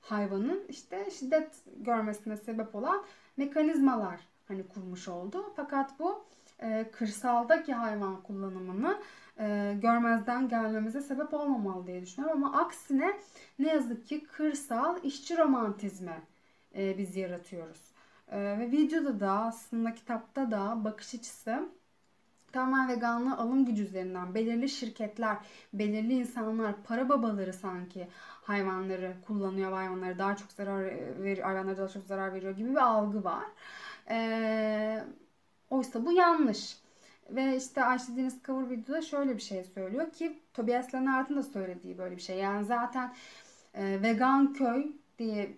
hayvanın 0.02 0.64
işte 0.70 1.12
şiddet 1.12 1.64
görmesine 1.78 2.38
sebep 2.38 2.76
olan 2.76 3.04
mekanizmalar 3.38 4.20
hani 4.48 4.68
kurmuş 4.68 5.08
oldu. 5.08 5.54
Fakat 5.56 6.00
bu 6.00 6.26
e, 6.62 6.92
kırsaldaki 6.92 7.74
hayvan 7.74 8.22
kullanımını 8.22 8.98
e, 9.40 9.76
görmezden 9.82 10.50
gelmemize 10.50 11.02
sebep 11.02 11.34
olmamalı 11.34 11.88
diye 11.88 12.02
düşünüyorum. 12.02 12.44
Ama 12.44 12.62
aksine 12.62 13.20
ne 13.60 13.68
yazık 13.68 14.08
ki 14.08 14.24
kırsal 14.24 15.04
işçi 15.04 15.38
romantizmi 15.38 16.22
e, 16.76 16.98
biz 16.98 17.16
yaratıyoruz. 17.16 17.89
Ee, 18.32 18.60
ve 18.60 18.72
videoda 18.72 19.20
da 19.20 19.32
aslında 19.32 19.96
kitapta 19.96 20.52
da 20.52 20.84
bakış 20.84 21.16
açısı 21.16 21.70
tamamen 22.52 22.90
veganlığı 22.90 23.38
alım 23.38 23.66
gücü 23.66 23.84
üzerinden 23.84 24.36
belirli 24.36 24.70
şirketler, 24.70 25.38
belirli 25.74 26.14
insanlar, 26.14 26.84
para 26.84 27.10
babaları 27.10 27.54
sanki 27.54 28.08
hayvanları 28.44 29.16
kullanıyor, 29.28 29.72
hayvanlara 29.72 30.20
daha 30.20 30.36
çok 30.36 30.52
zarar 30.52 30.84
veriyor, 31.24 31.46
hayvanlara 31.48 31.78
daha 31.78 31.88
çok 31.88 32.04
zarar 32.04 32.34
veriyor 32.34 32.56
gibi 32.58 32.70
bir 32.70 32.76
algı 32.76 33.24
var. 33.24 33.44
Ee, 34.10 35.04
oysa 35.70 36.06
bu 36.06 36.12
yanlış. 36.12 36.78
Ve 37.30 37.58
işte 37.58 37.84
Ayşe 37.84 38.16
Deniz 38.18 38.42
Kavur 38.42 38.70
videoda 38.70 39.02
şöyle 39.02 39.36
bir 39.36 39.42
şey 39.42 39.64
söylüyor 39.64 40.12
ki 40.12 40.40
Tobias 40.54 40.94
Lennart'ın 40.94 41.38
da 41.38 41.44
söylediği 41.44 41.98
böyle 41.98 42.16
bir 42.18 42.22
şey. 42.22 42.38
Yani 42.38 42.66
zaten 42.66 43.14
e, 43.74 44.02
vegan 44.02 44.54
köy 44.54 44.88
diye 45.20 45.58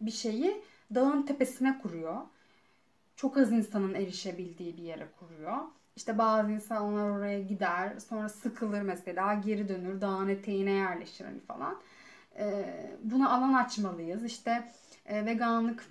bir 0.00 0.10
şeyi 0.10 0.62
dağın 0.94 1.22
tepesine 1.22 1.78
kuruyor. 1.82 2.16
Çok 3.16 3.36
az 3.36 3.52
insanın 3.52 3.94
erişebildiği 3.94 4.76
bir 4.76 4.82
yere 4.82 5.08
kuruyor. 5.18 5.56
İşte 5.96 6.18
bazı 6.18 6.50
insanlar 6.52 7.10
oraya 7.10 7.40
gider, 7.40 7.98
sonra 7.98 8.28
sıkılır 8.28 8.82
mesela, 8.82 9.34
geri 9.34 9.68
dönür, 9.68 10.00
dağın 10.00 10.28
eteğine 10.28 10.70
yerleşir 10.70 11.24
hani 11.24 11.40
falan. 11.40 11.76
Ee, 12.38 12.90
buna 13.02 13.30
alan 13.30 13.52
açmalıyız. 13.52 14.24
İşte 14.24 14.68
e, 15.06 15.26
veganlık 15.26 15.84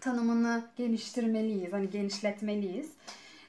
tanımını 0.00 0.64
geliştirmeliyiz, 0.76 1.72
hani 1.72 1.90
genişletmeliyiz. 1.90 2.92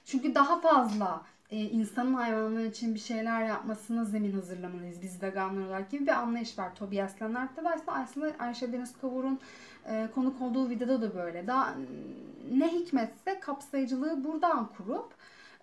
Çünkü 0.05 0.35
daha 0.35 0.61
fazla 0.61 1.25
e, 1.49 1.57
insanın 1.57 2.13
hayvanlar 2.13 2.63
için 2.63 2.95
bir 2.95 2.99
şeyler 2.99 3.45
yapmasına 3.45 4.05
zemin 4.05 4.31
hazırlamalıyız 4.31 5.01
biz 5.01 5.23
veganlar 5.23 5.67
olarak 5.67 5.91
gibi 5.91 6.03
bir 6.03 6.19
anlayış 6.19 6.59
var. 6.59 6.75
Tobias 6.75 7.21
Lennart'ta 7.21 7.63
da 7.63 7.81
aslında 7.87 8.31
Ayşe 8.39 8.73
Deniz 8.73 8.97
Kavur'un 9.01 9.39
e, 9.87 10.07
konuk 10.15 10.41
olduğu 10.41 10.69
videoda 10.69 11.01
da 11.01 11.15
böyle. 11.15 11.47
Daha 11.47 11.75
ne 12.51 12.67
hikmetse 12.67 13.39
kapsayıcılığı 13.39 14.23
buradan 14.23 14.69
kurup 14.77 15.13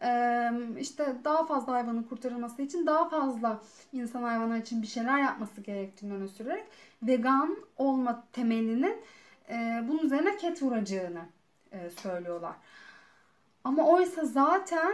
e, 0.03 0.51
işte 0.81 1.17
daha 1.25 1.47
fazla 1.47 1.73
hayvanın 1.73 2.03
kurtarılması 2.03 2.63
için 2.63 2.87
daha 2.87 3.09
fazla 3.09 3.61
insan 3.93 4.23
hayvanlar 4.23 4.57
için 4.57 4.83
bir 4.83 4.87
şeyler 4.87 5.19
yapması 5.19 5.61
gerektiğini 5.61 6.15
öne 6.15 6.29
sürerek 6.29 6.65
vegan 7.03 7.57
olma 7.77 8.25
temelinin 8.33 8.97
e, 9.51 9.85
bunun 9.89 9.99
üzerine 9.99 10.37
ket 10.37 10.63
vuracağını 10.63 11.23
e, 11.73 11.91
söylüyorlar. 11.91 12.55
Ama 13.65 13.87
oysa 13.87 14.25
zaten 14.25 14.93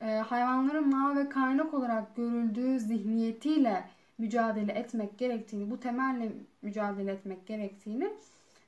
e, 0.00 0.06
hayvanların 0.06 0.88
mal 0.88 1.16
ve 1.16 1.28
kaynak 1.28 1.74
olarak 1.74 2.16
görüldüğü 2.16 2.78
zihniyetiyle 2.80 3.84
mücadele 4.18 4.72
etmek 4.72 5.18
gerektiğini, 5.18 5.70
bu 5.70 5.80
temelle 5.80 6.32
mücadele 6.62 7.12
etmek 7.12 7.46
gerektiğini 7.46 8.10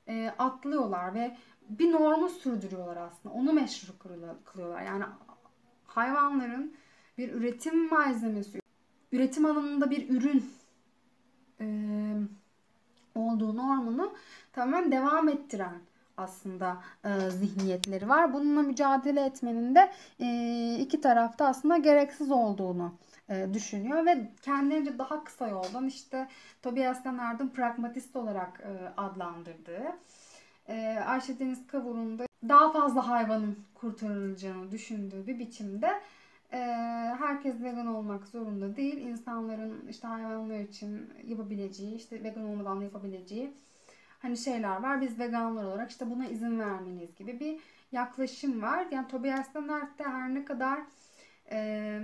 e, 0.09 0.35
atlıyorlar 0.39 1.15
ve 1.15 1.37
bir 1.69 1.93
normu 1.93 2.29
sürdürüyorlar 2.29 2.97
aslında. 2.97 3.35
Onu 3.35 3.53
meşru 3.53 3.93
kılıyorlar. 4.45 4.83
Yani 4.83 5.05
hayvanların 5.87 6.75
bir 7.19 7.33
üretim 7.33 7.89
malzemesi, 7.89 8.61
üretim 9.13 9.47
alanında 9.47 9.91
bir 9.91 10.11
ürün 10.11 10.45
e, 11.61 11.67
olduğu 13.15 13.57
normunu 13.57 14.13
tamamen 14.53 14.93
devam 14.93 15.29
ettiren 15.29 15.81
aslında 16.17 16.83
e, 17.05 17.31
zihniyetleri 17.31 18.09
var. 18.09 18.33
Bununla 18.33 18.63
mücadele 18.63 19.25
etmenin 19.25 19.75
de 19.75 19.93
e, 20.21 20.79
iki 20.81 21.01
tarafta 21.01 21.47
aslında 21.47 21.77
gereksiz 21.77 22.31
olduğunu 22.31 22.93
düşünüyor 23.55 24.07
ve 24.07 24.29
kendilerince 24.43 24.99
daha 24.99 25.25
kısa 25.25 25.49
yoldan 25.49 25.87
işte 25.87 26.29
Tobias 26.63 27.07
Lennard'ın 27.07 27.49
pragmatist 27.49 28.17
olarak 28.17 28.61
e, 28.61 29.01
adlandırdığı 29.01 29.85
e, 30.69 30.99
Ayşe 31.07 31.39
Deniz 31.39 31.67
Kavur'un 31.67 32.19
da 32.19 32.27
daha 32.49 32.73
fazla 32.73 33.09
hayvanın 33.09 33.59
kurtarılacağını 33.75 34.71
düşündüğü 34.71 35.27
bir 35.27 35.39
biçimde 35.39 36.01
e, 36.53 36.59
herkes 37.19 37.63
vegan 37.63 37.87
olmak 37.87 38.27
zorunda 38.27 38.77
değil. 38.77 38.97
İnsanların 38.97 39.89
işte 39.89 40.09
hayvanlar 40.09 40.61
için 40.61 41.11
yapabileceği, 41.27 41.95
işte 41.95 42.25
vegan 42.25 42.45
olmadan 42.45 42.81
yapabileceği 42.81 43.53
hani 44.19 44.37
şeyler 44.37 44.83
var. 44.83 45.01
Biz 45.01 45.19
veganlar 45.19 45.65
olarak 45.65 45.91
işte 45.91 46.11
buna 46.11 46.27
izin 46.27 46.61
vermeliyiz 46.61 47.15
gibi 47.15 47.41
bir 47.41 47.61
yaklaşım 47.93 48.63
var. 48.63 48.87
Yani 48.91 49.09
Tobias 49.09 49.57
Lennart 49.57 49.99
de 49.99 50.05
her 50.05 50.35
ne 50.35 50.45
kadar 50.45 50.79
e, 51.51 52.01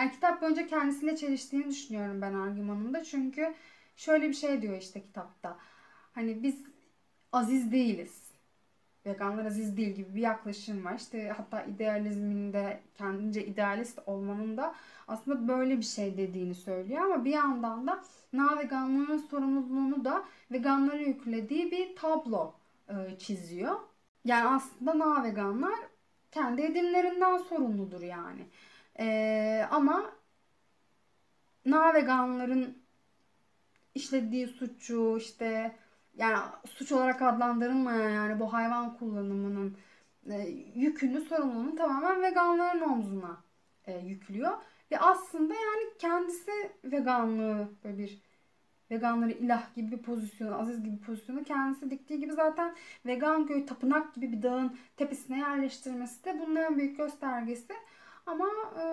yani 0.00 0.12
kitap 0.12 0.42
boyunca 0.42 0.66
kendisiyle 0.66 1.16
çeliştiğini 1.16 1.68
düşünüyorum 1.70 2.22
ben 2.22 2.34
argümanımda. 2.34 3.04
Çünkü 3.04 3.54
şöyle 3.96 4.28
bir 4.28 4.34
şey 4.34 4.62
diyor 4.62 4.78
işte 4.78 5.02
kitapta. 5.02 5.58
Hani 6.12 6.42
biz 6.42 6.56
aziz 7.32 7.72
değiliz. 7.72 8.30
Veganlar 9.06 9.44
aziz 9.46 9.76
değil 9.76 9.96
gibi 9.96 10.14
bir 10.14 10.20
yaklaşım 10.20 10.84
var. 10.84 10.94
İşte 10.94 11.28
hatta 11.36 11.62
idealizminde 11.64 12.80
kendince 12.98 13.46
idealist 13.46 13.98
olmanın 14.06 14.56
da 14.56 14.74
aslında 15.08 15.48
böyle 15.48 15.78
bir 15.78 15.82
şey 15.82 16.16
dediğini 16.16 16.54
söylüyor 16.54 17.02
ama 17.02 17.24
bir 17.24 17.30
yandan 17.30 17.86
da 17.86 18.04
na 18.32 18.58
veganlığın 18.58 19.18
sorumluluğunu 19.18 20.04
da 20.04 20.24
veganlara 20.52 20.96
yüklediği 21.02 21.70
bir 21.70 21.96
tablo 21.96 22.54
e, 22.88 23.18
çiziyor. 23.18 23.76
Yani 24.24 24.48
aslında 24.48 24.98
na 24.98 25.24
veganlar 25.24 25.74
kendi 26.32 26.62
edimlerinden 26.62 27.38
sorumludur 27.38 28.00
yani. 28.02 28.46
Ee, 28.98 29.66
ama 29.70 30.12
na 31.64 31.94
veganların 31.94 32.78
işlediği 33.94 34.46
suçu 34.46 35.16
işte 35.18 35.76
yani 36.16 36.38
suç 36.66 36.92
olarak 36.92 37.22
adlandırılmayan 37.22 38.10
yani 38.10 38.40
bu 38.40 38.52
hayvan 38.52 38.96
kullanımının 38.96 39.76
e, 40.30 40.48
yükünü 40.74 41.20
sorumluluğunu 41.20 41.76
tamamen 41.76 42.22
veganların 42.22 42.80
omzuna 42.80 43.44
e, 43.86 43.98
yüklüyor. 43.98 44.52
Ve 44.92 44.98
aslında 44.98 45.54
yani 45.54 45.82
kendisi 45.98 46.52
veganlığı 46.84 47.68
böyle 47.84 47.98
bir 47.98 48.20
veganları 48.90 49.32
ilah 49.32 49.74
gibi 49.74 49.90
bir 49.90 50.02
pozisyonu, 50.02 50.54
aziz 50.60 50.82
gibi 50.82 50.96
bir 50.96 51.02
pozisyonu 51.02 51.44
kendisi 51.44 51.90
diktiği 51.90 52.20
gibi 52.20 52.32
zaten 52.32 52.74
vegan 53.06 53.46
köy 53.46 53.66
tapınak 53.66 54.14
gibi 54.14 54.32
bir 54.32 54.42
dağın 54.42 54.76
tepesine 54.96 55.38
yerleştirmesi 55.38 56.24
de 56.24 56.40
bunun 56.40 56.56
en 56.56 56.76
büyük 56.76 56.96
göstergesi. 56.96 57.72
Ama 58.30 58.48
e, 58.80 58.84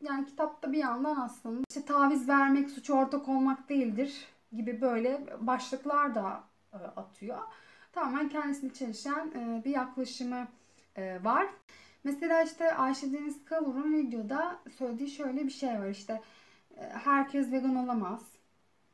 yani 0.00 0.26
kitapta 0.26 0.72
bir 0.72 0.78
yandan 0.78 1.16
aslında 1.16 1.64
işte 1.68 1.84
taviz 1.84 2.28
vermek, 2.28 2.70
suç 2.70 2.90
ortak 2.90 3.28
olmak 3.28 3.68
değildir 3.68 4.26
gibi 4.52 4.80
böyle 4.80 5.26
başlıklar 5.40 6.14
da 6.14 6.44
e, 6.72 6.76
atıyor. 6.76 7.38
Tamamen 7.92 8.28
kendisini 8.28 8.72
çelişen 8.74 9.30
e, 9.34 9.64
bir 9.64 9.70
yaklaşımı 9.70 10.48
e, 10.96 11.24
var. 11.24 11.46
Mesela 12.04 12.42
işte 12.42 12.74
Ayşe 12.74 13.12
Deniz 13.12 13.44
Kavur'un 13.44 13.92
videoda 13.92 14.58
söylediği 14.78 15.10
şöyle 15.10 15.44
bir 15.44 15.50
şey 15.50 15.80
var 15.80 15.88
işte 15.88 16.20
herkes 17.04 17.52
vegan 17.52 17.76
olamaz. 17.76 18.22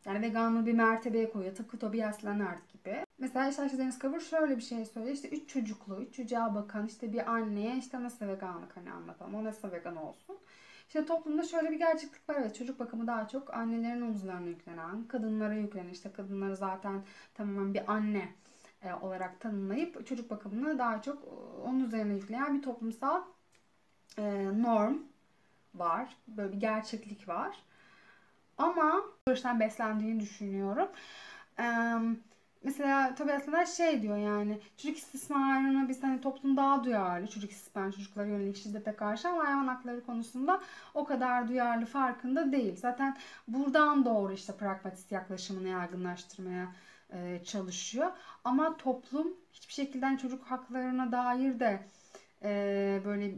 Yani 0.05 0.23
veganlığı 0.23 0.67
bir 0.67 0.73
mertebeye 0.73 1.31
koyuyor. 1.31 1.57
Tobias 1.81 2.25
Leonard 2.25 2.63
gibi. 2.72 2.72
Mesela 3.23 3.49
işte 3.49 3.63
Ayşe 3.63 3.79
Deniz 3.79 3.99
Kavur 3.99 4.21
şöyle 4.21 4.57
bir 4.57 4.63
şey 4.63 4.85
söylüyor. 4.85 5.15
İşte 5.15 5.29
üç 5.29 5.49
çocuklu, 5.49 6.03
üç 6.03 6.15
çocuğa 6.15 6.55
bakan 6.55 6.87
işte 6.87 7.13
bir 7.13 7.31
anneye 7.31 7.77
işte 7.77 8.03
nasıl 8.03 8.27
veganlık 8.27 8.77
hani 8.77 8.93
anlatalım. 8.93 9.35
O 9.35 9.45
nasıl 9.45 9.73
vegan 9.73 9.97
olsun. 9.97 10.39
İşte 10.87 11.07
toplumda 11.07 11.43
şöyle 11.43 11.71
bir 11.71 11.79
gerçeklik 11.79 12.29
var. 12.29 12.37
Evet 12.39 12.55
çocuk 12.55 12.81
bakımı 12.81 13.07
daha 13.07 13.29
çok 13.29 13.55
annelerin 13.55 14.03
omuzlarına 14.03 14.49
yüklenen, 14.49 15.05
kadınlara 15.09 15.55
yüklenen 15.55 15.89
işte 15.89 16.13
kadınları 16.13 16.57
zaten 16.57 17.03
tamamen 17.35 17.75
bir 17.75 17.93
anne 17.93 18.29
e, 18.83 18.93
olarak 18.95 19.41
tanımlayıp 19.41 20.07
çocuk 20.07 20.31
bakımını 20.31 20.79
daha 20.79 21.03
çok 21.03 21.25
e, 21.25 21.29
onun 21.65 21.81
üzerine 21.81 22.15
yükleyen 22.15 22.59
bir 22.59 22.63
toplumsal 22.63 23.23
e, 24.19 24.23
norm 24.63 24.99
var. 25.75 26.17
Böyle 26.29 26.53
bir 26.53 26.61
gerçeklik 26.61 27.29
var. 27.29 27.57
Ama 28.59 29.03
görüşten 29.27 29.61
beslendiğini 29.61 30.21
düşünüyorum. 30.21 30.89
Mesela 32.65 33.15
tabii 33.15 33.33
aslında 33.33 33.67
şey 33.67 34.03
diyor 34.03 34.17
yani 34.17 34.61
çocuk 34.77 34.99
istismarına 34.99 35.89
biz 35.89 36.03
hani 36.03 36.21
toplum 36.21 36.57
daha 36.57 36.85
duyarlı 36.85 37.27
çocuk 37.27 37.51
istismar 37.51 37.93
çocuklara 37.93 38.27
yönelik 38.27 38.57
şiddete 38.57 38.97
karşı 38.97 39.29
ama 39.29 39.45
hayvan 39.45 39.69
hakları 39.69 40.07
konusunda 40.07 40.61
o 40.95 41.05
kadar 41.05 41.49
duyarlı 41.49 41.87
farkında 41.87 42.53
değil. 42.53 42.77
Zaten 42.77 43.17
buradan 43.49 44.05
doğru 44.05 44.33
işte 44.33 44.53
pragmatist 44.57 45.13
yaklaşımını 45.13 45.69
yaygınlaştırmaya 45.69 46.69
e, 47.13 47.41
çalışıyor. 47.45 48.11
Ama 48.45 48.77
toplum 48.77 49.29
hiçbir 49.53 49.73
şekilde 49.73 50.19
çocuk 50.23 50.45
haklarına 50.45 51.13
dair 51.13 51.61
de 51.61 51.81
e, 52.43 53.01
böyle 53.05 53.35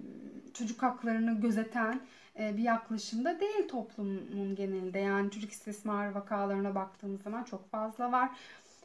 çocuk 0.55 0.83
haklarını 0.83 1.41
gözeten 1.41 2.01
e, 2.39 2.57
bir 2.57 2.63
yaklaşımda 2.63 3.41
değil 3.41 3.69
toplumun 3.69 4.55
genelinde. 4.55 4.99
Yani 4.99 5.31
çocuk 5.31 5.53
istismar 5.53 6.11
vakalarına 6.11 6.75
baktığımız 6.75 7.23
zaman 7.23 7.45
çok 7.45 7.71
fazla 7.71 8.13
var. 8.13 8.31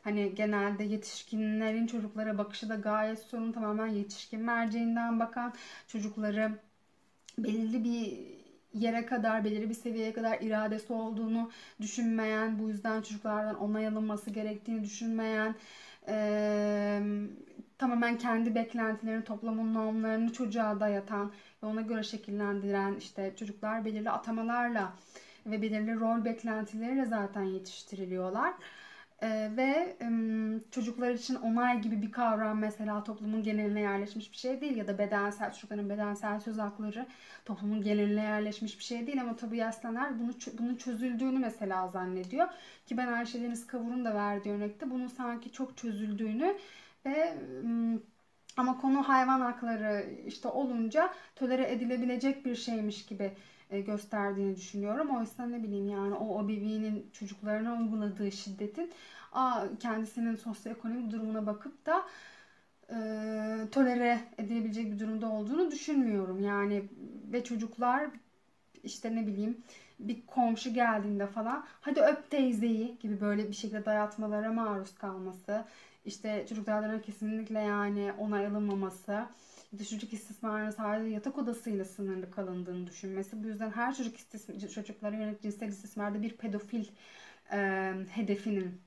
Hani 0.04 0.36
genelde 0.36 0.84
yetişkinlerin 0.84 1.88
çocuklara 1.88 2.38
bakışı 2.38 2.70
da 2.70 2.76
gayet 2.76 3.20
sorun 3.20 3.52
tamamen 3.52 3.88
yetişkin 3.88 4.42
merceğinden 4.42 5.20
bakan 5.20 5.54
çocukları 5.88 6.52
belirli 7.38 7.84
bir 7.84 8.40
yere 8.74 9.06
kadar, 9.06 9.44
belirli 9.44 9.70
bir 9.70 9.74
seviyeye 9.74 10.14
kadar 10.14 10.38
iradesi 10.42 10.94
olduğunu 10.94 11.50
düşünmeyen, 11.82 12.60
bu 12.60 12.70
yüzden 12.70 13.02
çocuklardan 13.02 13.60
onay 13.60 13.88
alınması 13.88 14.30
gerektiğini 14.30 14.84
düşünmeyen, 14.84 15.56
e, 16.08 17.02
tamamen 17.78 18.18
kendi 18.18 18.56
beklentilerini, 18.56 19.24
toplumun 19.24 19.74
normlarını 19.74 20.34
çocuğa 20.34 20.80
dayatan 20.80 21.32
ve 21.64 21.68
ona 21.68 21.82
göre 21.82 22.04
şekillendiren 22.04 22.96
işte 22.96 23.34
çocuklar 23.36 23.86
belirli 23.86 24.10
atamalarla 24.10 24.94
ve 25.46 25.62
belirli 25.62 26.00
rol 26.00 26.26
beklentileriyle 26.26 27.06
zaten 27.06 27.44
yetiştiriliyorlar. 27.44 28.54
Ee, 29.24 29.52
ve 29.58 29.98
çocuklar 30.72 31.12
için 31.12 31.36
onay 31.36 31.82
gibi 31.82 32.02
bir 32.02 32.12
kavram 32.12 32.60
mesela 32.60 33.04
toplumun 33.04 33.44
geneline 33.44 33.80
yerleşmiş 33.80 34.32
bir 34.32 34.38
şey 34.38 34.62
değil 34.62 34.76
ya 34.78 34.88
da 34.88 34.98
bedensel 34.98 35.54
çocukların 35.54 35.90
bedensel 35.90 36.40
söz 36.40 36.58
hakları 36.58 37.08
toplumun 37.46 37.82
geneline 37.82 38.22
yerleşmiş 38.24 38.80
bir 38.80 38.84
şey 38.84 39.08
değil 39.08 39.22
ama 39.22 39.36
tabii 39.36 39.58
Yaslaner 39.58 40.20
bunu 40.20 40.32
bunun 40.60 40.76
çözüldüğünü 40.76 41.40
mesela 41.40 41.88
zannediyor. 41.88 42.48
Ki 42.86 42.98
ben 42.98 43.08
Ayşe 43.08 43.42
Deniz 43.42 43.68
Kavur'un 43.68 44.06
da 44.06 44.16
verdiği 44.16 44.54
örnekte 44.54 44.90
bunun 44.92 45.08
sanki 45.08 45.52
çok 45.52 45.78
çözüldüğünü 45.78 46.58
ve 47.06 47.38
ama 48.58 48.78
konu 48.82 49.10
hayvan 49.10 49.42
hakları 49.42 50.06
işte 50.28 50.48
olunca 50.48 51.14
tolere 51.36 51.72
edilebilecek 51.72 52.46
bir 52.46 52.56
şeymiş 52.56 53.06
gibi 53.06 53.32
gösterdiğini 53.70 54.56
düşünüyorum. 54.56 55.18
Oysa 55.18 55.46
ne 55.46 55.64
bileyim 55.64 55.90
yani 55.90 56.14
o 56.14 56.40
obevinin 56.40 57.10
çocuklarına 57.14 57.78
uyguladığı 57.80 58.32
şiddetin 58.32 58.92
kendisinin 59.80 60.36
sosyoekonomik 60.36 61.12
durumuna 61.12 61.46
bakıp 61.46 61.86
da 61.86 62.06
e, 62.90 62.96
tolere 63.72 64.20
edilebilecek 64.38 64.92
bir 64.92 65.00
durumda 65.00 65.30
olduğunu 65.30 65.72
düşünmüyorum. 65.72 66.40
Yani 66.44 66.84
ve 67.32 67.44
çocuklar 67.44 68.10
işte 68.84 69.16
ne 69.16 69.28
bileyim 69.28 69.58
bir 70.00 70.26
komşu 70.26 70.74
geldiğinde 70.74 71.28
falan 71.28 71.66
hadi 71.82 72.02
öp 72.02 72.32
teyzeyi 72.32 72.98
gibi 73.00 73.22
böyle 73.22 73.48
bir 73.48 73.54
şekilde 73.54 73.86
dayatmalara 73.86 74.54
maruz 74.54 74.96
kalması 74.96 75.66
işte 76.06 76.46
çocuklardan 76.50 77.02
kesinlikle 77.02 77.60
yani 77.60 78.14
onay 78.20 78.46
alınmaması 78.48 79.26
çocuk 79.78 80.14
istismarının 80.14 80.72
sadece 80.72 81.10
yatak 81.10 81.38
odasıyla 81.38 81.86
sınırlı 81.86 82.32
kalındığını 82.32 82.88
düşünmesi. 82.88 83.44
Bu 83.44 83.48
yüzden 83.48 83.72
her 83.72 83.96
çocuk 83.96 84.18
istismar, 84.18 84.60
çocuklara 84.70 85.16
yönelik 85.16 85.42
cinsel 85.42 85.68
istismarda 85.68 86.22
bir 86.22 86.38
pedofil 86.38 86.86
e, 87.52 87.94
hedefinin 88.10 88.82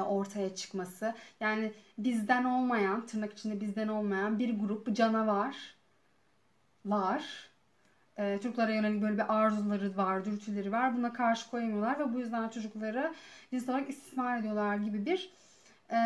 ortaya 0.00 0.54
çıkması. 0.54 1.14
Yani 1.40 1.72
bizden 1.98 2.44
olmayan, 2.44 3.06
tırnak 3.06 3.32
içinde 3.32 3.60
bizden 3.60 3.88
olmayan 3.88 4.38
bir 4.38 4.58
grup 4.58 4.96
canavarlar 4.96 5.56
e, 8.16 8.38
çocuklara 8.42 8.72
yönelik 8.74 9.02
böyle 9.02 9.14
bir 9.14 9.34
arzuları 9.34 9.96
var, 9.96 10.24
dürtüleri 10.24 10.72
var. 10.72 10.96
Buna 10.96 11.12
karşı 11.12 11.50
koyamıyorlar 11.50 11.98
ve 11.98 12.14
bu 12.14 12.18
yüzden 12.18 12.48
çocukları 12.48 13.14
cinsel 13.50 13.74
olarak 13.74 13.90
istismar 13.90 14.38
ediyorlar 14.38 14.76
gibi 14.76 15.06
bir 15.06 15.30
e, 15.90 15.96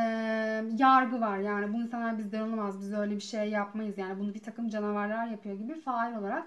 yargı 0.79 1.21
var. 1.21 1.39
Yani 1.39 1.73
bu 1.73 1.83
insanlar 1.83 2.19
bizden 2.19 2.41
olamaz, 2.41 2.81
biz 2.81 2.93
öyle 2.93 3.17
bir 3.17 3.21
şey 3.21 3.51
yapmayız. 3.51 3.99
Yani 3.99 4.19
bunu 4.21 4.35
bir 4.35 4.43
takım 4.43 4.69
canavarlar 4.69 5.27
yapıyor 5.27 5.55
gibi 5.59 5.81
fail 5.81 6.17
olarak 6.17 6.47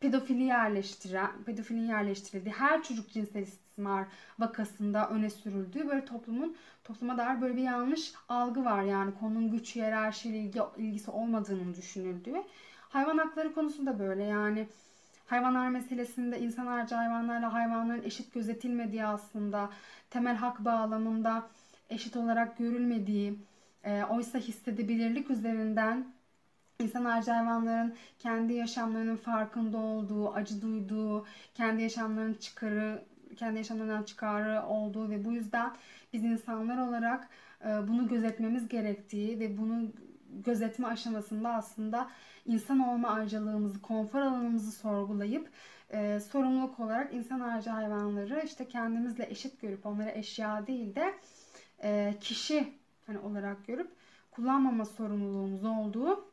pedofili 0.00 0.42
yerleştiren, 0.42 1.30
pedofilin 1.46 1.88
yerleştirildiği 1.88 2.54
her 2.54 2.82
çocuk 2.82 3.10
cinsel 3.10 3.42
istismar 3.42 4.06
vakasında 4.38 5.08
öne 5.08 5.30
sürüldüğü 5.30 5.88
böyle 5.88 6.04
toplumun 6.04 6.56
topluma 6.84 7.18
dair 7.18 7.40
böyle 7.40 7.56
bir 7.56 7.62
yanlış 7.62 8.12
algı 8.28 8.64
var. 8.64 8.82
Yani 8.82 9.14
konunun 9.20 9.50
güç 9.50 9.76
hiyerarşiyle 9.76 10.38
ilgi, 10.38 10.60
ilgisi 10.76 11.10
olmadığının 11.10 11.74
düşünüldüğü. 11.74 12.42
Hayvan 12.88 13.18
hakları 13.18 13.54
konusunda 13.54 13.98
böyle 13.98 14.22
yani 14.24 14.68
hayvanlar 15.26 15.68
meselesinde 15.68 16.40
insan 16.40 16.66
harcı 16.66 16.94
hayvanlarla 16.94 17.52
hayvanların 17.52 18.02
eşit 18.02 18.34
gözetilmediği 18.34 19.04
aslında 19.04 19.70
temel 20.10 20.36
hak 20.36 20.64
bağlamında 20.64 21.48
eşit 21.92 22.16
olarak 22.16 22.58
görülmediği, 22.58 23.38
e, 23.84 24.04
oysa 24.04 24.38
hissedebilirlik 24.38 25.30
üzerinden 25.30 26.06
insan 26.80 27.04
harcı 27.04 27.30
hayvanların 27.30 27.94
kendi 28.18 28.52
yaşamlarının 28.52 29.16
farkında 29.16 29.78
olduğu, 29.78 30.32
acı 30.32 30.62
duyduğu, 30.62 31.26
kendi 31.54 31.82
yaşamlarının 31.82 32.34
çıkarı, 32.34 33.04
kendi 33.36 33.58
yaşamlarından 33.58 34.02
çıkarı 34.02 34.66
olduğu 34.66 35.10
ve 35.10 35.24
bu 35.24 35.32
yüzden 35.32 35.72
biz 36.12 36.24
insanlar 36.24 36.88
olarak 36.88 37.28
e, 37.64 37.88
bunu 37.88 38.08
gözetmemiz 38.08 38.68
gerektiği 38.68 39.40
ve 39.40 39.58
bunu 39.58 39.92
gözetme 40.44 40.86
aşamasında 40.86 41.54
aslında 41.54 42.10
insan 42.46 42.80
olma 42.80 43.08
ayrıcalığımızı, 43.08 43.82
konfor 43.82 44.20
alanımızı 44.20 44.72
sorgulayıp 44.72 45.50
e, 45.90 46.20
sorumluluk 46.20 46.80
olarak 46.80 47.14
insan 47.14 47.40
harcı 47.40 47.70
hayvanları 47.70 48.42
işte 48.44 48.68
kendimizle 48.68 49.26
eşit 49.30 49.60
görüp 49.60 49.86
onları 49.86 50.10
eşya 50.10 50.66
değil 50.66 50.94
de 50.94 51.14
e, 51.82 52.14
kişi 52.20 52.72
hani 53.06 53.18
olarak 53.18 53.66
görüp 53.66 53.90
kullanmama 54.30 54.84
sorumluluğumuz 54.84 55.64
olduğu 55.64 56.24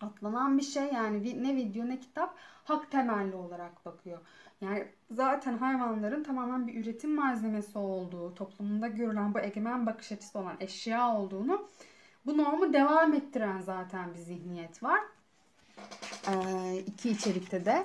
atlanan 0.00 0.58
bir 0.58 0.62
şey. 0.62 0.84
Yani 0.84 1.42
ne 1.42 1.56
video 1.56 1.88
ne 1.88 2.00
kitap 2.00 2.34
hak 2.64 2.90
temelli 2.90 3.36
olarak 3.36 3.84
bakıyor. 3.84 4.18
Yani 4.60 4.88
zaten 5.10 5.58
hayvanların 5.58 6.24
tamamen 6.24 6.66
bir 6.66 6.84
üretim 6.84 7.14
malzemesi 7.14 7.78
olduğu, 7.78 8.34
toplumunda 8.34 8.88
görülen 8.88 9.34
bu 9.34 9.38
egemen 9.38 9.86
bakış 9.86 10.12
açısı 10.12 10.38
olan 10.38 10.56
eşya 10.60 11.16
olduğunu 11.16 11.68
bu 12.26 12.38
normu 12.38 12.72
devam 12.72 13.14
ettiren 13.14 13.60
zaten 13.60 14.14
bir 14.14 14.18
zihniyet 14.18 14.82
var. 14.82 15.00
Ee, 16.28 16.76
iki 16.86 17.10
içerikte 17.10 17.64
de 17.64 17.82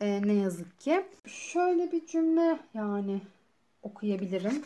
e, 0.00 0.22
ne 0.22 0.32
yazık 0.32 0.80
ki. 0.80 1.06
Şöyle 1.26 1.92
bir 1.92 2.06
cümle 2.06 2.58
yani 2.74 3.20
okuyabilirim. 3.82 4.64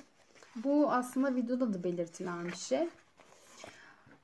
Bu 0.64 0.92
aslında 0.92 1.35
videoda 1.35 1.75
da 1.75 1.85
belirtilen 1.85 2.45
bir 2.45 2.57
şey. 2.57 2.88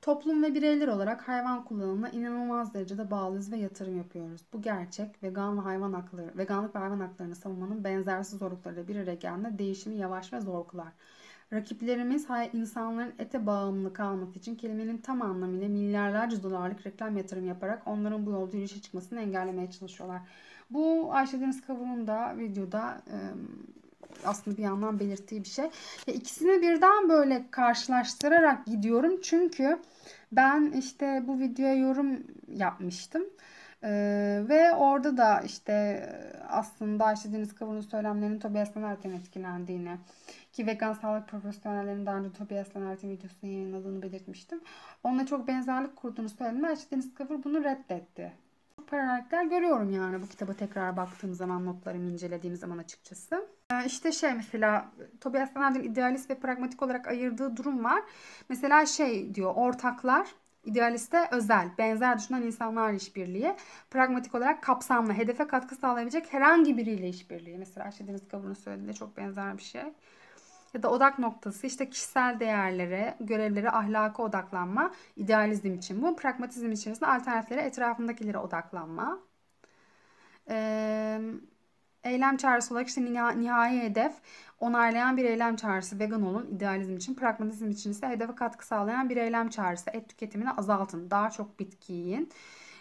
Toplum 0.01 0.43
ve 0.43 0.53
bireyler 0.53 0.87
olarak 0.87 1.27
hayvan 1.27 1.65
kullanımına 1.65 2.09
inanılmaz 2.09 2.73
derecede 2.73 3.11
bağlıyız 3.11 3.51
ve 3.51 3.57
yatırım 3.57 3.97
yapıyoruz. 3.97 4.41
Bu 4.53 4.61
gerçek 4.61 5.23
vegan 5.23 5.57
ve 5.57 5.61
hayvan 5.61 5.93
hakları, 5.93 6.37
veganlık 6.37 6.75
ve 6.75 6.79
hayvan 6.79 6.99
haklarını 6.99 7.35
savunmanın 7.35 7.83
benzersiz 7.83 8.39
zorluklarıyla 8.39 8.87
bir 8.87 8.95
araya 8.95 9.15
geldiğinde 9.15 9.59
değişimi 9.59 9.95
yavaş 9.95 10.33
ve 10.33 10.41
zor 10.41 10.67
kılar. 10.67 10.91
Rakiplerimiz 11.53 12.27
insanların 12.53 13.13
ete 13.19 13.45
bağımlı 13.45 13.93
kalması 13.93 14.39
için 14.39 14.55
kelimenin 14.55 14.97
tam 14.97 15.21
anlamıyla 15.21 15.69
milyarlarca 15.69 16.43
dolarlık 16.43 16.85
reklam 16.85 17.17
yatırım 17.17 17.47
yaparak 17.47 17.81
onların 17.85 18.25
bu 18.25 18.31
yolda 18.31 18.51
yürüyüşe 18.51 18.81
çıkmasını 18.81 19.21
engellemeye 19.21 19.71
çalışıyorlar. 19.71 20.21
Bu 20.69 21.13
Ayşe 21.13 21.41
Deniz 21.41 21.65
Kavur'un 21.65 22.07
da 22.07 22.37
videoda 22.37 23.01
aslında 24.25 24.57
bir 24.57 24.63
yandan 24.63 24.99
belirttiği 24.99 25.43
bir 25.43 25.49
şey. 25.49 25.65
Ya 26.07 26.13
ikisini 26.13 26.61
birden 26.61 27.09
böyle 27.09 27.45
karşılaştırarak 27.51 28.65
gidiyorum. 28.65 29.21
Çünkü 29.21 29.79
ben 30.31 30.71
işte 30.77 31.23
bu 31.27 31.39
videoya 31.39 31.75
yorum 31.75 32.23
yapmıştım. 32.47 33.23
Ee, 33.83 34.43
ve 34.49 34.75
orada 34.75 35.17
da 35.17 35.41
işte 35.41 36.03
aslında 36.49 37.05
Ayşe 37.05 37.33
Deniz 37.33 37.55
Kavur'un 37.55 37.81
söylemlerinin 37.81 38.39
Tobias 38.39 38.77
Leonard'ın 38.77 39.11
etkilendiğini 39.11 39.97
ki 40.53 40.67
vegan 40.67 40.93
sağlık 40.93 41.27
profesyonellerinin 41.27 42.05
daha 42.05 42.17
önce 42.17 42.31
Tobias 42.33 42.75
Leonard'ın 42.75 43.09
videosunu 43.09 43.51
yayınladığını 43.51 44.01
belirtmiştim. 44.01 44.61
Onunla 45.03 45.25
çok 45.25 45.47
benzerlik 45.47 45.95
kurduğunu 45.95 46.29
söyledim. 46.29 46.65
Ayşe 46.65 46.91
Deniz 46.91 47.13
Kavur 47.13 47.43
bunu 47.43 47.63
reddetti. 47.63 48.33
Paralellikler 48.87 49.43
görüyorum 49.45 49.89
yani 49.89 50.21
bu 50.21 50.27
kitaba 50.27 50.53
tekrar 50.53 50.97
baktığım 50.97 51.33
zaman 51.33 51.65
notlarımı 51.65 52.11
incelediğim 52.11 52.55
zaman 52.55 52.77
açıkçası. 52.77 53.47
Ee, 53.71 53.85
işte 53.85 54.11
şey 54.11 54.33
mesela 54.33 54.91
Tobias 55.21 55.55
Leonard'ın 55.55 55.83
idealist 55.83 56.29
ve 56.29 56.35
pragmatik 56.39 56.81
olarak 56.83 57.07
ayırdığı 57.07 57.57
durum 57.57 57.83
var. 57.83 58.03
Mesela 58.49 58.85
şey 58.85 59.35
diyor 59.35 59.53
ortaklar 59.55 60.27
İdealiste 60.65 61.27
özel, 61.31 61.69
benzer 61.77 62.17
düşünen 62.19 62.41
insanlarla 62.41 62.95
işbirliği. 62.95 63.55
Pragmatik 63.91 64.35
olarak 64.35 64.63
kapsamlı, 64.63 65.13
hedefe 65.13 65.47
katkı 65.47 65.75
sağlayabilecek 65.75 66.33
herhangi 66.33 66.77
biriyle 66.77 67.09
işbirliği. 67.09 67.57
Mesela 67.57 67.85
Ayşe 67.85 68.07
Deniz 68.07 68.27
Kabur'un 68.27 68.53
söylediğinde 68.53 68.93
çok 68.93 69.17
benzer 69.17 69.57
bir 69.57 69.63
şey. 69.63 69.83
Ya 70.73 70.83
da 70.83 70.91
odak 70.91 71.19
noktası 71.19 71.67
işte 71.67 71.89
kişisel 71.89 72.39
değerlere, 72.39 73.15
görevlere, 73.19 73.71
ahlaka 73.71 74.23
odaklanma. 74.23 74.91
idealizm 75.15 75.73
için 75.73 76.01
bu. 76.01 76.15
Pragmatizm 76.15 76.71
içerisinde 76.71 77.07
alternatiflere, 77.09 77.61
etrafındakilere 77.61 78.37
odaklanma. 78.37 79.19
Ee, 80.49 81.21
eylem 82.03 82.37
çağrısı 82.37 82.73
olarak 82.73 82.87
işte 82.87 83.05
nihai 83.41 83.81
hedef 83.81 84.13
onaylayan 84.59 85.17
bir 85.17 85.25
eylem 85.25 85.55
çağrısı. 85.55 85.99
Vegan 85.99 86.21
olun 86.21 86.47
idealizm 86.55 86.97
için 86.97 87.13
pragmatizm 87.15 87.69
için 87.69 87.91
ise 87.91 88.07
hedefe 88.07 88.35
katkı 88.35 88.67
sağlayan 88.67 89.09
bir 89.09 89.17
eylem 89.17 89.49
çağrısı. 89.49 89.89
Et 89.89 90.09
tüketimini 90.09 90.51
azaltın 90.51 91.11
daha 91.11 91.29
çok 91.29 91.59
bitki 91.59 91.93
yiyin. 91.93 92.29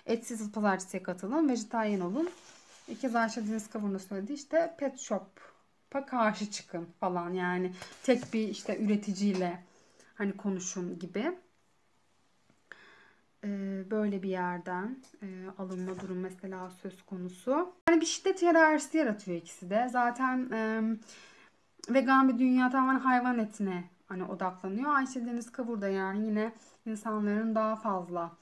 Etsiz 0.07 0.53
pazartesiye 0.53 1.03
katılın 1.03 1.49
vejetaryen 1.49 2.01
olun. 2.01 2.31
İki 2.89 3.19
Ayşe 3.19 3.49
Deniz 3.49 3.71
Kavur'un 3.71 3.99
söylediği 3.99 4.39
işte 4.39 4.75
pet 4.79 4.99
shop'a 4.99 6.07
karşı 6.07 6.51
çıkın 6.51 6.89
falan. 7.01 7.35
Yani 7.35 7.73
tek 8.03 8.33
bir 8.33 8.49
işte 8.49 8.79
üreticiyle 8.79 9.63
hani 10.15 10.37
konuşun 10.37 10.99
gibi 10.99 11.33
böyle 13.91 14.23
bir 14.23 14.29
yerden 14.29 14.97
alınma 15.59 16.01
durum 16.01 16.21
mesela 16.21 16.71
söz 16.71 17.03
konusu. 17.03 17.73
Yani 17.89 18.01
bir 18.01 18.07
şiddet 18.07 18.43
hiyerarşisi 18.43 18.99
yaratıyor 18.99 19.37
ikisi 19.37 19.71
de. 19.71 19.89
Zaten 19.91 20.51
vegan 21.89 22.29
bir 22.29 22.39
dünya 22.39 22.71
tamamen 22.71 23.01
hayvan 23.01 23.39
etine 23.39 23.85
hani 24.09 24.25
odaklanıyor. 24.25 24.95
Ayşe 24.95 25.27
Deniz 25.27 25.53
Kavur 25.53 25.81
da 25.81 25.89
yani 25.89 26.27
yine 26.27 26.53
insanların 26.87 27.55
daha 27.55 27.77
fazla 27.77 28.33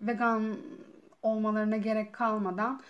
vegan 0.00 0.54
olmalarına 1.22 1.76
gerek 1.76 2.12
kalmadan 2.12 2.80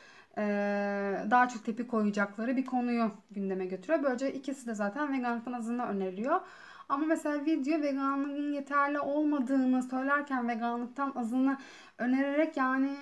daha 1.31 1.49
çok 1.49 1.65
tepki 1.65 1.87
koyacakları 1.87 2.57
bir 2.57 2.67
konuyu 2.67 3.11
gündeme 3.31 3.67
götürüyor. 3.67 4.03
Böylece 4.03 4.33
ikisi 4.33 4.67
de 4.67 4.75
zaten 4.75 5.13
veganlıktan 5.13 5.53
azını 5.53 5.87
öneriyor. 5.87 6.41
Ama 6.89 7.07
mesela 7.07 7.45
video 7.45 7.81
veganlığın 7.81 8.53
yeterli 8.53 9.01
olmadığını 9.01 9.83
söylerken 9.83 10.49
veganlıktan 10.49 11.13
azını 11.17 11.59
önererek 11.99 12.57
yani 12.57 12.97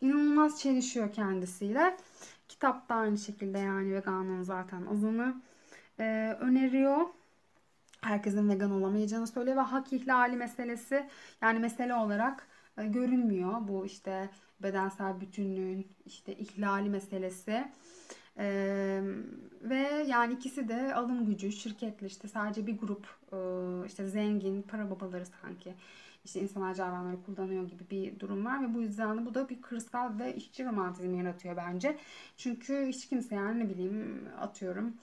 inanılmaz 0.00 0.60
çelişiyor 0.60 1.12
kendisiyle. 1.12 1.96
Kitap 2.48 2.88
da 2.88 2.94
aynı 2.94 3.18
şekilde 3.18 3.58
yani 3.58 3.94
veganlığın 3.94 4.42
zaten 4.42 4.86
azını 4.86 5.34
e, 6.00 6.36
öneriyor. 6.40 7.06
Herkesin 8.00 8.48
vegan 8.48 8.70
olamayacağını 8.70 9.26
söylüyor 9.26 9.56
ve 9.56 9.60
hak 9.60 9.92
ihlali 9.92 10.36
meselesi 10.36 11.08
yani 11.42 11.58
mesele 11.58 11.94
olarak 11.94 12.48
e, 12.78 12.86
görünmüyor. 12.86 13.52
Bu 13.68 13.86
işte 13.86 14.30
bedensel 14.60 15.20
bütünlüğün 15.20 15.86
işte 16.04 16.36
ihlali 16.36 16.90
meselesi. 16.90 17.68
Ee, 18.38 19.02
ve 19.62 20.04
yani 20.06 20.34
ikisi 20.34 20.68
de 20.68 20.94
alım 20.94 21.26
gücü, 21.26 21.52
şirketli 21.52 22.06
işte 22.06 22.28
sadece 22.28 22.66
bir 22.66 22.78
grup 22.78 23.06
e, 23.32 23.36
işte 23.86 24.06
zengin 24.06 24.62
para 24.62 24.90
babaları 24.90 25.26
sanki 25.26 25.74
işte 26.24 26.40
insan 26.40 26.62
hayvanları 26.62 27.22
kullanıyor 27.22 27.68
gibi 27.68 27.82
bir 27.90 28.20
durum 28.20 28.44
var 28.44 28.62
ve 28.62 28.74
bu 28.74 28.80
yüzden 28.80 29.18
de 29.18 29.26
bu 29.26 29.34
da 29.34 29.48
bir 29.48 29.62
kırsal 29.62 30.18
ve 30.18 30.34
işçi 30.34 30.64
romantizmi 30.64 31.18
yaratıyor 31.18 31.56
bence. 31.56 31.98
Çünkü 32.36 32.86
hiç 32.86 33.08
kimse 33.08 33.34
yani 33.34 33.60
ne 33.60 33.68
bileyim 33.70 34.28
atıyorum 34.40 34.94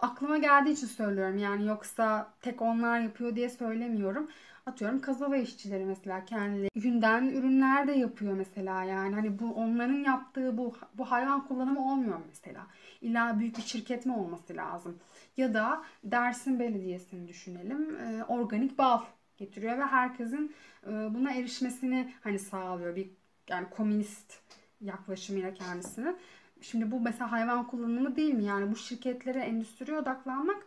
aklıma 0.00 0.38
geldiği 0.38 0.72
için 0.72 0.86
söylüyorum. 0.86 1.38
Yani 1.38 1.66
yoksa 1.66 2.32
tek 2.40 2.62
onlar 2.62 3.00
yapıyor 3.00 3.36
diye 3.36 3.48
söylemiyorum. 3.48 4.28
Atıyorum 4.66 5.00
kazava 5.00 5.36
işçileri 5.36 5.84
mesela 5.84 6.24
kendileri 6.24 6.70
günden 6.74 7.24
ürünler 7.26 7.88
de 7.88 7.92
yapıyor 7.92 8.34
mesela 8.34 8.84
yani 8.84 9.14
hani 9.14 9.38
bu 9.38 9.54
onların 9.54 10.04
yaptığı 10.04 10.58
bu 10.58 10.74
bu 10.94 11.10
hayvan 11.10 11.46
kullanımı 11.48 11.92
olmuyor 11.92 12.18
mesela. 12.28 12.66
İlla 13.00 13.38
büyük 13.38 13.56
bir 13.56 13.62
şirket 13.62 14.06
mi 14.06 14.12
olması 14.12 14.56
lazım? 14.56 14.98
Ya 15.36 15.54
da 15.54 15.84
Dersim 16.04 16.60
Belediyesi'ni 16.60 17.28
düşünelim. 17.28 17.96
E, 17.96 18.24
organik 18.24 18.78
bal 18.78 19.02
getiriyor 19.36 19.78
ve 19.78 19.84
herkesin 19.84 20.54
e, 20.86 20.90
buna 20.90 21.32
erişmesini 21.32 22.14
hani 22.22 22.38
sağlıyor. 22.38 22.96
Bir 22.96 23.10
yani 23.48 23.70
komünist 23.70 24.40
yaklaşımıyla 24.80 25.54
kendisini. 25.54 26.14
Şimdi 26.60 26.90
bu 26.90 27.00
mesela 27.00 27.32
hayvan 27.32 27.66
kullanımı 27.66 28.16
değil 28.16 28.34
mi? 28.34 28.44
Yani 28.44 28.72
bu 28.72 28.76
şirketlere, 28.76 29.38
endüstriye 29.40 29.98
odaklanmak 29.98 30.66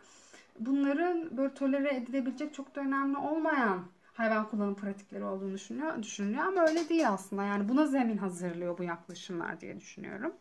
bunların 0.60 1.38
böyle 1.38 1.54
tolere 1.54 1.96
edilebilecek 1.96 2.54
çok 2.54 2.76
da 2.76 2.82
önemli 2.82 3.18
olmayan 3.18 3.86
hayvan 4.14 4.50
kullanım 4.50 4.76
pratikleri 4.76 5.24
olduğunu 5.24 5.54
düşünüyor, 5.54 6.04
düşünülüyor 6.04 6.44
ama 6.44 6.62
öyle 6.62 6.90
değil 6.90 7.10
aslında. 7.10 7.44
Yani 7.44 7.70
buna 7.70 7.86
zemin 7.86 8.18
hazırlıyor 8.18 8.78
bu 8.78 8.84
yaklaşımlar 8.84 9.62
diye 9.62 9.80
düşünüyorum. 9.80 10.34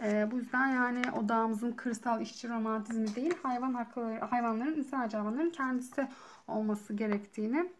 Ee, 0.00 0.28
bu 0.30 0.38
yüzden 0.38 0.66
yani 0.68 1.02
odağımızın 1.12 1.72
kırsal 1.72 2.20
işçi 2.20 2.48
romantizmi 2.48 3.14
değil, 3.14 3.34
hayvan 3.42 3.74
hakları, 3.74 4.20
hayvanların, 4.20 4.76
insan 4.76 4.98
hayvanların 4.98 5.50
kendisi 5.50 6.08
olması 6.48 6.94
gerektiğini 6.94 7.72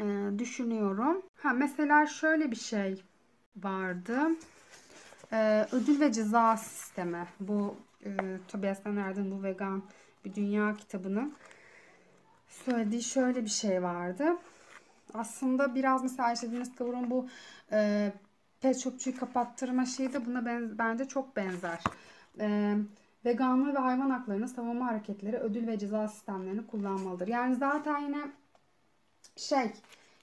e, 0.00 0.30
düşünüyorum. 0.38 1.22
Ha 1.36 1.52
mesela 1.52 2.06
şöyle 2.06 2.50
bir 2.50 2.56
şey 2.56 3.04
vardı 3.56 4.18
e, 5.32 5.66
ödül 5.72 6.00
ve 6.00 6.12
ceza 6.12 6.56
sistemi. 6.56 7.26
Bu 7.40 7.76
e, 8.04 8.10
Tobias 8.48 8.86
Leonard'ın 8.86 9.30
bu 9.30 9.42
vegan 9.42 9.82
bir 10.24 10.34
dünya 10.34 10.74
kitabının 10.74 11.34
söylediği 12.48 13.02
şöyle 13.02 13.44
bir 13.44 13.50
şey 13.50 13.82
vardı. 13.82 14.24
Aslında 15.14 15.74
biraz 15.74 16.02
mesela 16.02 16.28
Ayşe 16.28 16.52
Deniz 16.52 16.74
Kavur'un 16.74 17.10
bu 17.10 17.28
e, 17.72 18.12
pet 18.60 18.78
shopçuyu 18.78 19.16
kapattırma 19.16 19.86
şeyi 19.86 20.12
de 20.12 20.26
buna 20.26 20.46
ben, 20.46 20.78
bence 20.78 21.04
çok 21.04 21.36
benzer. 21.36 21.80
E, 22.40 22.76
veganlığı 23.24 23.74
ve 23.74 23.78
hayvan 23.78 24.10
haklarını 24.10 24.48
savunma 24.48 24.86
hareketleri 24.86 25.36
ödül 25.36 25.66
ve 25.66 25.78
ceza 25.78 26.08
sistemlerini 26.08 26.66
kullanmalıdır. 26.66 27.28
Yani 27.28 27.54
zaten 27.56 27.98
yine 27.98 28.20
şey 29.36 29.72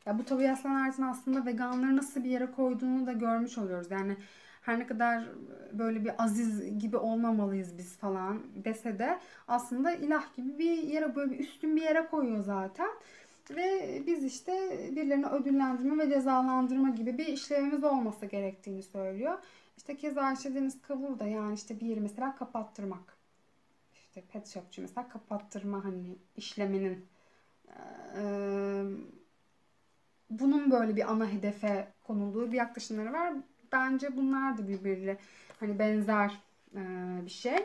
ya 0.05 0.19
bu 0.19 0.25
Tobias 0.25 0.65
Leonard'ın 0.65 1.03
aslında 1.03 1.45
veganları 1.45 1.97
nasıl 1.97 2.23
bir 2.23 2.29
yere 2.29 2.51
koyduğunu 2.51 3.07
da 3.07 3.11
görmüş 3.11 3.57
oluyoruz. 3.57 3.91
Yani 3.91 4.17
her 4.61 4.79
ne 4.79 4.87
kadar 4.87 5.23
böyle 5.73 6.05
bir 6.05 6.23
aziz 6.23 6.79
gibi 6.79 6.97
olmamalıyız 6.97 7.77
biz 7.77 7.97
falan 7.97 8.43
dese 8.55 8.99
de 8.99 9.19
aslında 9.47 9.91
ilah 9.91 10.35
gibi 10.35 10.59
bir 10.59 10.77
yere 10.77 11.15
böyle 11.15 11.31
bir 11.31 11.39
üstün 11.39 11.75
bir 11.75 11.81
yere 11.81 12.07
koyuyor 12.07 12.43
zaten. 12.43 12.89
Ve 13.49 14.01
biz 14.07 14.23
işte 14.23 14.51
birilerini 14.91 15.25
ödüllendirme 15.25 15.97
ve 15.97 16.13
cezalandırma 16.13 16.89
gibi 16.89 17.17
bir 17.17 17.25
işlevimiz 17.25 17.83
olması 17.83 18.25
gerektiğini 18.25 18.83
söylüyor. 18.83 19.37
İşte 19.77 19.97
keza 19.97 20.21
Ayşe 20.21 20.55
Deniz 20.55 20.83
da 21.19 21.25
yani 21.25 21.53
işte 21.53 21.79
bir 21.79 21.85
yeri 21.85 21.99
mesela 21.99 22.35
kapattırmak. 22.35 23.17
İşte 23.93 24.21
pet 24.21 24.47
shopçu 24.47 24.81
mesela 24.81 25.09
kapattırma 25.09 25.85
hani 25.85 26.15
işleminin 26.37 27.05
bunun 30.29 30.71
böyle 30.71 30.95
bir 30.95 31.11
ana 31.11 31.31
hedefe 31.31 31.87
konulduğu 32.03 32.51
bir 32.51 32.57
yaklaşımları 32.57 33.13
var. 33.13 33.33
Bence 33.71 34.17
bunlar 34.17 34.57
da 34.57 34.67
birbiriyle 34.67 35.17
hani 35.59 35.79
benzer 35.79 36.41
e, 36.75 36.81
bir 37.25 37.31
şey. 37.31 37.57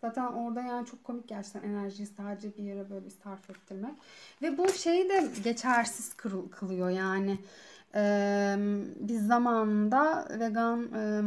Zaten 0.00 0.26
orada 0.26 0.60
yani 0.62 0.86
çok 0.86 1.04
komik 1.04 1.28
gerçekten 1.28 1.62
enerjiyi 1.62 2.06
sadece 2.06 2.56
bir 2.56 2.62
yere 2.62 2.90
böyle 2.90 3.10
sarf 3.10 3.50
ettirmek. 3.50 3.94
Ve 4.42 4.58
bu 4.58 4.68
şeyi 4.68 5.08
de 5.08 5.28
geçersiz 5.44 6.14
kılıyor 6.50 6.90
yani. 6.90 7.38
Ee, 7.94 8.56
biz 9.00 9.26
zamanında 9.26 10.28
vegan 10.40 10.88
e, 10.94 11.22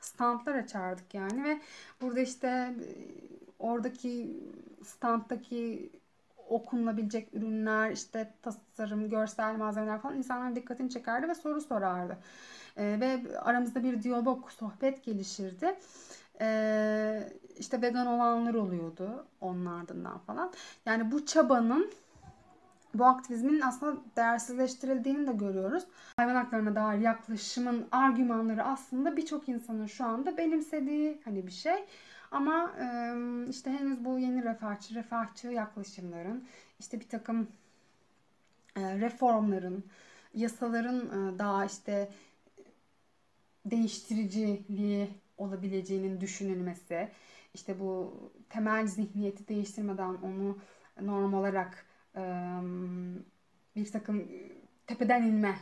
standlar 0.00 0.54
açardık 0.54 1.14
yani 1.14 1.44
ve 1.44 1.60
burada 2.00 2.20
işte 2.20 2.74
oradaki 3.58 4.40
standdaki 4.84 5.90
okunabilecek 6.50 7.34
ürünler, 7.34 7.90
işte 7.90 8.34
tasarım, 8.42 9.10
görsel 9.10 9.56
malzemeler 9.56 10.00
falan 10.00 10.16
insanların 10.16 10.56
dikkatini 10.56 10.90
çekerdi 10.90 11.28
ve 11.28 11.34
soru 11.34 11.60
sorardı. 11.60 12.18
E, 12.76 13.00
ve 13.00 13.38
aramızda 13.38 13.82
bir 13.82 14.02
diyalog, 14.02 14.50
sohbet 14.50 15.04
gelişirdi. 15.04 15.78
E, 16.40 17.32
işte 17.58 17.82
vegan 17.82 18.06
olanlar 18.06 18.54
oluyordu 18.54 19.26
onun 19.40 19.66
ardından 19.66 20.18
falan. 20.18 20.52
Yani 20.86 21.12
bu 21.12 21.26
çabanın 21.26 21.90
bu 22.94 23.04
aktivizmin 23.04 23.60
aslında 23.60 24.00
değersizleştirildiğini 24.16 25.26
de 25.26 25.32
görüyoruz. 25.32 25.84
Hayvan 26.16 26.34
haklarına 26.34 26.74
dair 26.74 26.98
yaklaşımın 26.98 27.86
argümanları 27.92 28.64
aslında 28.64 29.16
birçok 29.16 29.48
insanın 29.48 29.86
şu 29.86 30.04
anda 30.04 30.36
benimsediği 30.36 31.20
hani 31.24 31.46
bir 31.46 31.52
şey. 31.52 31.84
Ama 32.30 32.72
işte 33.50 33.70
henüz 33.70 34.04
bu 34.04 34.18
yeni 34.18 34.44
refahçı, 34.44 34.94
refahçı 34.94 35.48
yaklaşımların, 35.48 36.48
işte 36.78 37.00
bir 37.00 37.08
takım 37.08 37.48
reformların, 38.76 39.84
yasaların 40.34 41.38
daha 41.38 41.64
işte 41.64 42.10
değiştiriciliği 43.66 45.10
olabileceğinin 45.38 46.20
düşünülmesi, 46.20 47.08
işte 47.54 47.80
bu 47.80 48.14
temel 48.48 48.86
zihniyeti 48.86 49.48
değiştirmeden 49.48 50.14
onu 50.14 50.58
norm 51.00 51.34
olarak 51.34 51.86
bir 53.76 53.92
takım 53.92 54.28
tepeden 54.86 55.22
inme 55.22 55.58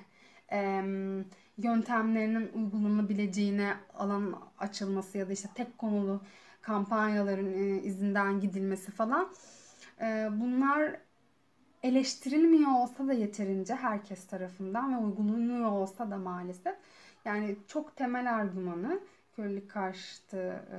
yöntemlerinin 1.59 2.51
uygulanabileceğine 2.55 3.75
alan 3.95 4.41
açılması 4.59 5.19
ya 5.19 5.29
da 5.29 5.33
işte 5.33 5.49
tek 5.55 5.79
konulu 5.79 6.21
kampanyaların 6.69 7.53
e, 7.53 7.83
izinden 7.83 8.41
gidilmesi 8.41 8.91
falan. 8.93 9.29
E, 10.01 10.29
bunlar 10.33 10.97
eleştirilmiyor 11.83 12.71
olsa 12.71 13.09
da 13.09 13.13
yeterince 13.13 13.75
herkes 13.75 14.27
tarafından 14.27 14.95
ve 14.95 14.99
uygulanıyor 15.07 15.71
olsa 15.71 16.11
da 16.11 16.17
maalesef. 16.17 16.77
Yani 17.25 17.57
çok 17.69 17.97
temel 17.97 18.35
argümanı 18.35 19.01
kölelik 19.37 19.71
karşıtı 19.71 20.63
e, 20.73 20.79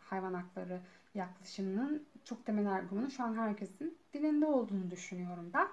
hayvan 0.00 0.34
hakları 0.34 0.80
yaklaşımının 1.14 2.02
çok 2.24 2.46
temel 2.46 2.72
argümanı 2.72 3.10
şu 3.10 3.24
an 3.24 3.34
herkesin 3.36 3.98
dilinde 4.14 4.46
olduğunu 4.46 4.90
düşünüyorum 4.90 5.50
ben. 5.54 5.68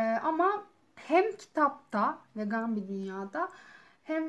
E, 0.00 0.18
ama 0.18 0.64
hem 0.94 1.36
kitapta 1.36 2.18
vegan 2.36 2.76
bir 2.76 2.88
dünyada 2.88 3.48
hem 4.04 4.24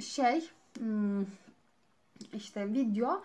şey 0.00 0.50
hmm, 0.78 1.24
işte 2.32 2.72
video 2.72 3.22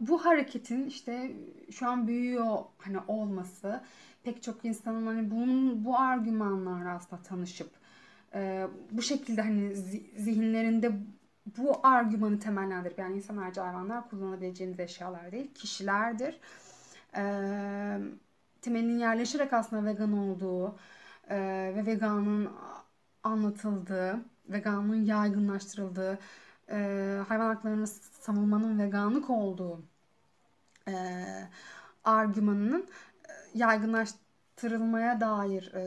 bu 0.00 0.24
hareketin 0.24 0.86
işte 0.86 1.32
şu 1.70 1.88
an 1.88 2.08
büyüyor 2.08 2.58
hani 2.78 2.98
olması 3.08 3.82
pek 4.22 4.42
çok 4.42 4.64
insanın 4.64 5.06
hani 5.06 5.30
bunun 5.30 5.84
bu 5.84 5.98
argümanlarla 5.98 6.94
aslında 6.94 7.22
tanışıp 7.22 7.70
e, 8.34 8.66
bu 8.90 9.02
şekilde 9.02 9.42
hani 9.42 9.76
zihinlerinde 10.16 10.92
bu 11.58 11.80
argümanı 11.86 12.38
temellendirip 12.38 12.98
yani 12.98 13.16
insan 13.16 13.36
harici 13.36 13.60
hayvanlar 13.60 14.10
kullanabileceğimiz 14.10 14.80
eşyalar 14.80 15.32
değil 15.32 15.54
kişilerdir. 15.54 16.40
E, 17.16 17.22
temelinin 18.62 18.98
yerleşerek 18.98 19.52
aslında 19.52 19.84
vegan 19.84 20.12
olduğu 20.12 20.78
e, 21.30 21.36
ve 21.76 21.86
veganın 21.86 22.50
anlatıldığı, 23.22 24.20
veganlığın 24.48 25.04
yaygınlaştırıldığı, 25.04 26.18
e, 26.70 26.76
hayvan 27.28 27.46
haklarını 27.54 27.86
savunmanın 27.86 28.78
veganlık 28.78 29.30
olduğu 29.30 29.82
e, 30.88 30.94
argümanının 32.04 32.86
e, 33.28 33.32
yaygınlaştırılmaya 33.54 35.20
dair 35.20 35.74
e, 35.74 35.82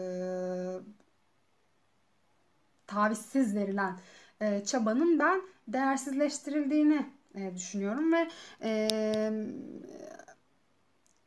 tavizsiz 2.88 3.56
verilen 3.56 4.00
e, 4.42 4.64
çabanın 4.66 5.20
ben 5.20 5.42
değersizleştirildiğini 5.68 7.06
e, 7.36 7.56
düşünüyorum 7.56 8.14
ve 8.14 8.30
e, 8.62 9.32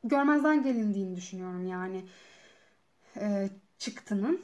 görmezden 0.05 0.63
gelindiğini 0.63 1.17
düşünüyorum 1.17 1.67
yani 1.67 2.05
e, 3.17 3.49
çıktının. 3.79 4.41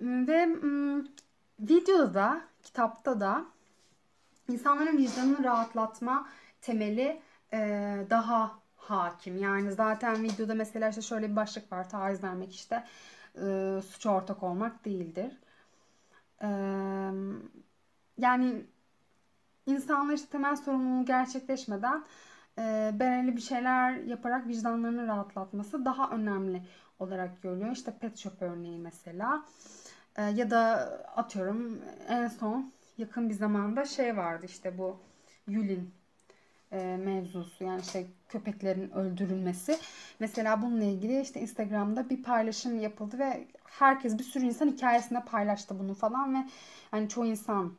Ve 0.00 0.48
videoda 1.60 2.14
da, 2.14 2.40
kitapta 2.62 3.20
da 3.20 3.46
insanların 4.50 4.98
vicdanını 4.98 5.44
rahatlatma 5.44 6.28
temeli 6.60 7.20
e, 7.52 7.58
daha 8.10 8.58
hakim. 8.76 9.38
Yani 9.38 9.72
zaten 9.72 10.22
videoda 10.22 10.54
mesela 10.54 10.88
işte 10.88 11.02
şöyle 11.02 11.30
bir 11.30 11.36
başlık 11.36 11.72
var. 11.72 11.90
Taviz 11.90 12.24
vermek 12.24 12.54
işte 12.54 12.84
e, 13.34 13.80
suç 13.90 14.06
ortak 14.06 14.42
olmak 14.42 14.84
değildir. 14.84 15.32
E, 16.42 16.48
yani 18.18 18.64
insanlar 19.66 20.14
işte 20.14 20.28
temel 20.28 20.56
sorumluluğu 20.56 21.04
gerçekleşmeden 21.04 22.04
e, 22.58 22.90
belirli 23.00 23.36
bir 23.36 23.40
şeyler 23.40 23.92
yaparak 23.92 24.46
vicdanlarını 24.46 25.06
rahatlatması 25.06 25.84
daha 25.84 26.10
önemli 26.10 26.62
olarak 26.98 27.42
görülüyor. 27.42 27.70
İşte 27.72 27.98
pet 28.00 28.18
shop 28.18 28.42
örneği 28.42 28.78
mesela. 28.78 29.44
E, 30.16 30.22
ya 30.22 30.50
da 30.50 30.60
atıyorum 31.16 31.82
en 32.08 32.28
son 32.28 32.72
yakın 33.00 33.28
bir 33.28 33.34
zamanda 33.34 33.84
şey 33.84 34.16
vardı 34.16 34.46
işte 34.46 34.78
bu 34.78 34.96
Yulin 35.48 35.90
e, 36.72 36.96
mevzusu 36.96 37.64
yani 37.64 37.80
işte 37.80 38.06
köpeklerin 38.28 38.90
öldürülmesi. 38.90 39.78
Mesela 40.20 40.62
bununla 40.62 40.84
ilgili 40.84 41.20
işte 41.20 41.40
Instagram'da 41.40 42.10
bir 42.10 42.22
paylaşım 42.22 42.80
yapıldı 42.80 43.18
ve 43.18 43.48
herkes 43.64 44.18
bir 44.18 44.24
sürü 44.24 44.44
insan 44.44 44.68
hikayesinde 44.68 45.20
paylaştı 45.24 45.78
bunu 45.78 45.94
falan 45.94 46.34
ve 46.34 46.48
hani 46.90 47.08
çoğu 47.08 47.26
insan 47.26 47.72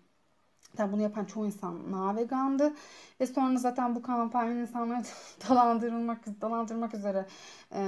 Tabi 0.78 0.92
bunu 0.94 1.02
yapan 1.02 1.26
çoğu 1.26 1.46
insan 1.46 1.92
navegandı 1.92 2.74
ve 3.20 3.28
sonra 3.28 3.58
zaten 3.58 3.96
bu 3.96 4.02
kampanyanın 4.02 4.62
insanları 4.62 5.04
dolandırılmak 5.50 6.42
dolandırmak 6.42 6.94
üzere 6.94 7.26
e, 7.72 7.80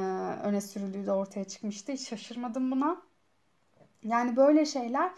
öne 0.44 0.62
sürüldüğü 0.62 1.06
de 1.06 1.12
ortaya 1.12 1.44
çıkmıştı. 1.44 1.92
Hiç 1.92 2.10
şaşırmadım 2.10 2.72
buna. 2.72 3.02
Yani 4.04 4.36
böyle 4.36 4.66
şeyler 4.66 5.12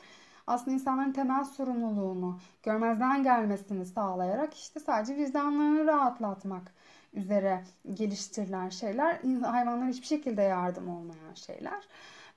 aslında 0.47 0.71
insanların 0.71 1.11
temel 1.11 1.43
sorumluluğunu 1.43 2.39
görmezden 2.63 3.23
gelmesini 3.23 3.85
sağlayarak 3.85 4.53
işte 4.53 4.79
sadece 4.79 5.15
vicdanlarını 5.15 5.85
rahatlatmak 5.87 6.73
üzere 7.13 7.63
geliştirilen 7.93 8.69
şeyler 8.69 9.19
hayvanlara 9.43 9.89
hiçbir 9.89 10.07
şekilde 10.07 10.41
yardım 10.41 10.89
olmayan 10.89 11.33
şeyler. 11.33 11.87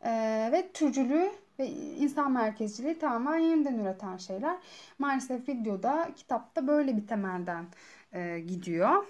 Ee, 0.04 0.48
ve 0.52 0.72
türcülüğü 0.72 1.30
ve 1.58 1.66
insan 1.70 2.32
merkezciliği 2.32 2.98
tamamen 2.98 3.38
yeniden 3.38 3.78
üreten 3.78 4.16
şeyler. 4.16 4.56
Maalesef 4.98 5.48
videoda, 5.48 6.08
kitapta 6.16 6.66
böyle 6.66 6.96
bir 6.96 7.06
temelden 7.06 7.66
e, 8.12 8.40
gidiyor. 8.40 9.04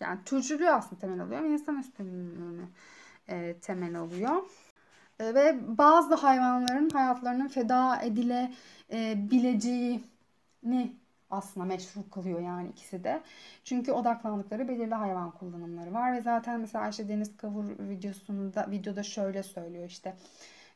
Yani 0.00 0.18
türcülüğü 0.24 0.70
aslında 0.70 1.00
temel 1.00 1.20
alıyor 1.20 1.42
ve 1.42 1.48
insan 1.48 1.78
üstünlüğünü 1.78 2.64
e, 3.28 3.54
temel 3.62 3.98
alıyor. 4.00 4.42
E, 5.20 5.34
ve 5.34 5.78
bazı 5.78 6.14
hayvanların 6.14 6.90
hayatlarının 6.90 7.48
feda 7.48 8.02
edilebileceğini 8.02 10.96
aslında 11.30 11.66
meşru 11.66 12.10
kılıyor 12.10 12.40
yani 12.40 12.68
ikisi 12.68 13.04
de. 13.04 13.22
Çünkü 13.64 13.92
odaklandıkları 13.92 14.68
belirli 14.68 14.94
hayvan 14.94 15.30
kullanımları 15.30 15.94
var 15.94 16.12
ve 16.12 16.20
zaten 16.20 16.60
mesela 16.60 16.84
Ayşe 16.84 17.08
Deniz 17.08 17.36
Kavur 17.36 17.64
videosunda 17.78 18.70
videoda 18.70 19.02
şöyle 19.02 19.42
söylüyor 19.42 19.84
işte 19.84 20.16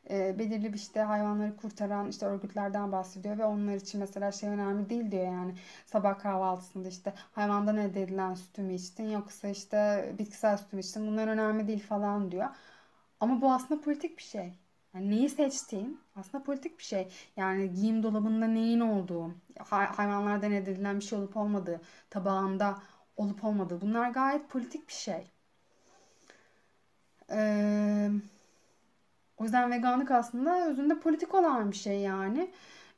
e, 0.09 0.39
belirli 0.39 0.73
bir 0.73 0.77
işte 0.77 1.01
hayvanları 1.01 1.57
kurtaran 1.57 2.09
işte 2.09 2.25
örgütlerden 2.25 2.91
bahsediyor 2.91 3.37
ve 3.37 3.45
onlar 3.45 3.75
için 3.75 3.99
mesela 3.99 4.31
şey 4.31 4.49
önemli 4.49 4.89
değil 4.89 5.11
diyor 5.11 5.25
yani 5.25 5.55
sabah 5.85 6.19
kahvaltısında 6.19 6.87
işte 6.87 7.13
hayvandan 7.33 7.77
elde 7.77 8.01
edilen 8.03 8.33
sütü 8.33 8.61
mü 8.61 8.73
içtin 8.73 9.09
yoksa 9.09 9.47
işte 9.47 10.09
bitkisel 10.19 10.57
sütü 10.57 10.75
mü 10.75 10.81
içtin 10.81 11.07
bunlar 11.07 11.27
önemli 11.27 11.67
değil 11.67 11.83
falan 11.87 12.31
diyor. 12.31 12.47
Ama 13.25 13.41
bu 13.41 13.51
aslında 13.53 13.81
politik 13.81 14.17
bir 14.17 14.23
şey. 14.23 14.53
Yani 14.93 15.09
neyi 15.09 15.29
seçtiğin 15.29 15.99
aslında 16.15 16.43
politik 16.43 16.79
bir 16.79 16.83
şey. 16.83 17.07
Yani 17.37 17.73
giyim 17.73 18.03
dolabında 18.03 18.47
neyin 18.47 18.79
olduğu, 18.79 19.31
hayvanlardan 19.67 20.51
elde 20.51 20.71
edilen 20.71 20.99
bir 20.99 21.03
şey 21.03 21.19
olup 21.19 21.37
olmadığı, 21.37 21.81
tabağında 22.09 22.81
olup 23.17 23.43
olmadığı 23.43 23.81
bunlar 23.81 24.09
gayet 24.09 24.49
politik 24.49 24.87
bir 24.87 24.93
şey. 24.93 25.31
Ee, 27.31 28.09
o 29.37 29.43
yüzden 29.43 29.71
veganlık 29.71 30.11
aslında 30.11 30.67
özünde 30.67 30.99
politik 30.99 31.35
olan 31.35 31.71
bir 31.71 31.77
şey 31.77 31.99
yani. 31.99 32.51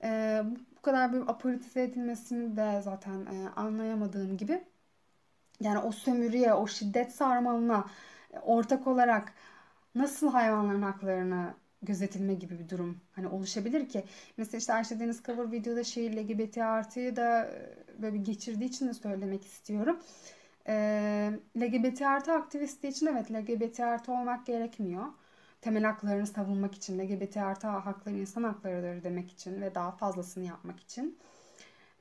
Ee, 0.03 0.43
bu 0.77 0.81
kadar 0.81 1.13
bir 1.13 1.21
apolitize 1.21 1.83
edilmesini 1.83 2.57
de 2.57 2.81
zaten 2.81 3.25
e, 3.25 3.49
anlayamadığım 3.55 4.37
gibi. 4.37 4.63
Yani 5.59 5.79
o 5.79 5.91
sömürüye, 5.91 6.53
o 6.53 6.67
şiddet 6.67 7.15
sarmalına 7.15 7.85
ortak 8.41 8.87
olarak 8.87 9.33
nasıl 9.97 10.31
hayvanların 10.31 10.81
haklarını 10.81 11.53
gözetilme 11.81 12.33
gibi 12.33 12.60
bir 12.60 12.69
durum 12.69 13.01
hani 13.12 13.27
oluşabilir 13.27 13.89
ki. 13.89 14.03
Mesela 14.38 14.60
işte 14.60 14.73
Ayşe 14.73 14.99
Deniz 14.99 15.23
Kavur 15.23 15.51
videoda 15.51 15.83
şey 15.83 16.17
LGBT 16.17 16.57
artıyı 16.57 17.15
da 17.15 17.45
e, 17.45 18.01
böyle 18.01 18.13
bir 18.13 18.25
geçirdiği 18.25 18.65
için 18.65 18.88
de 18.88 18.93
söylemek 18.93 19.45
istiyorum. 19.45 19.99
Ee, 20.67 21.31
LGBT 21.57 22.01
artı 22.01 22.33
aktivisti 22.33 22.88
için 22.88 23.05
evet 23.05 23.31
LGBT 23.31 23.79
artı 23.79 24.12
olmak 24.12 24.45
gerekmiyor. 24.45 25.05
Temel 25.62 25.83
haklarını 25.83 26.27
savunmak 26.27 26.75
için, 26.75 26.99
LGBT 26.99 27.38
artı 27.38 27.67
hakları 27.67 28.15
insan 28.15 28.43
haklarıdır 28.43 29.03
demek 29.03 29.31
için 29.31 29.62
ve 29.62 29.75
daha 29.75 29.91
fazlasını 29.91 30.43
yapmak 30.43 30.79
için. 30.79 31.19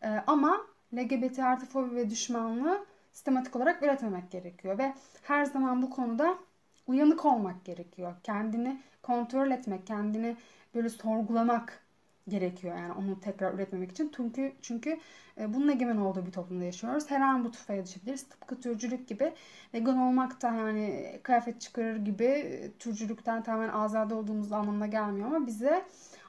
Ee, 0.02 0.09
ama 0.26 0.61
LGBT 0.94 1.38
artı 1.38 1.66
fobi 1.66 1.96
ve 1.96 2.11
düşmanlığı 2.11 2.87
sistematik 3.12 3.56
olarak 3.56 3.82
üretmemek 3.82 4.30
gerekiyor 4.30 4.78
ve 4.78 4.94
her 5.22 5.44
zaman 5.44 5.82
bu 5.82 5.90
konuda 5.90 6.38
uyanık 6.87 7.25
olmak 7.25 7.64
gerekiyor. 7.64 8.14
Kendini 8.22 8.81
kontrol 9.03 9.51
etmek, 9.51 9.87
kendini 9.87 10.37
böyle 10.75 10.88
sorgulamak 10.88 11.83
gerekiyor 12.29 12.77
yani 12.77 12.92
onu 12.92 13.20
tekrar 13.20 13.55
üretmemek 13.55 13.90
için. 13.90 14.12
Çünkü 14.16 14.53
çünkü 14.62 14.99
e, 15.40 15.55
bunun 15.55 15.68
egemen 15.68 15.96
olduğu 15.96 16.27
bir 16.27 16.33
toplumda 16.33 16.64
yaşıyoruz. 16.64 17.11
Her 17.11 17.20
an 17.20 17.44
bu 17.44 17.51
tufaya 17.51 17.85
düşebiliriz. 17.85 18.22
Tıpkı 18.29 18.61
türcülük 18.61 19.09
gibi. 19.09 19.33
Vegan 19.75 19.99
olmak 19.99 20.42
da 20.42 20.46
yani 20.46 21.20
kıyafet 21.22 21.61
çıkarır 21.61 21.96
gibi 21.96 22.25
e, 22.25 22.72
türcülükten 22.79 23.42
tamamen 23.42 23.68
azade 23.68 24.14
olduğumuz 24.14 24.53
anlamına 24.53 24.87
gelmiyor 24.87 25.27
ama 25.27 25.46
bize 25.46 25.85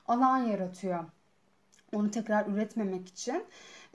alan 0.08 0.38
yaratıyor. 0.38 1.06
Onu 1.94 2.12
tekrar 2.12 2.48
üretmemek 2.48 3.08
için. 3.08 3.44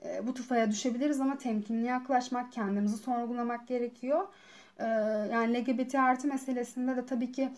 E, 0.04 0.26
bu 0.26 0.34
tufaya 0.34 0.70
düşebiliriz 0.70 1.20
ama 1.20 1.38
temkinli 1.38 1.86
yaklaşmak, 1.86 2.52
kendimizi 2.52 2.96
sorgulamak 2.96 3.68
gerekiyor. 3.68 4.26
Yani 5.32 5.60
LGBT 5.60 5.94
artı 5.94 6.28
meselesinde 6.28 6.96
de 6.96 7.06
tabii 7.06 7.32
ki 7.32 7.52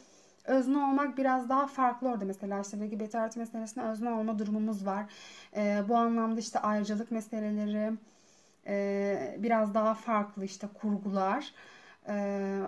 özne 0.44 0.78
olmak 0.78 1.18
biraz 1.18 1.48
daha 1.48 1.66
farklı 1.66 2.08
orada 2.08 2.24
mesela 2.24 2.60
işte 2.60 2.76
LGBT 2.80 3.14
artı 3.14 3.38
meselesinde 3.38 3.84
özne 3.84 4.10
olma 4.10 4.38
durumumuz 4.38 4.86
var. 4.86 5.04
E, 5.56 5.82
bu 5.88 5.96
anlamda 5.96 6.40
işte 6.40 6.58
ayrıcalık 6.58 7.10
meseleleri 7.10 7.92
e, 8.66 9.36
biraz 9.38 9.74
daha 9.74 9.94
farklı 9.94 10.44
işte 10.44 10.66
kurgular. 10.74 11.52
E, 12.08 12.14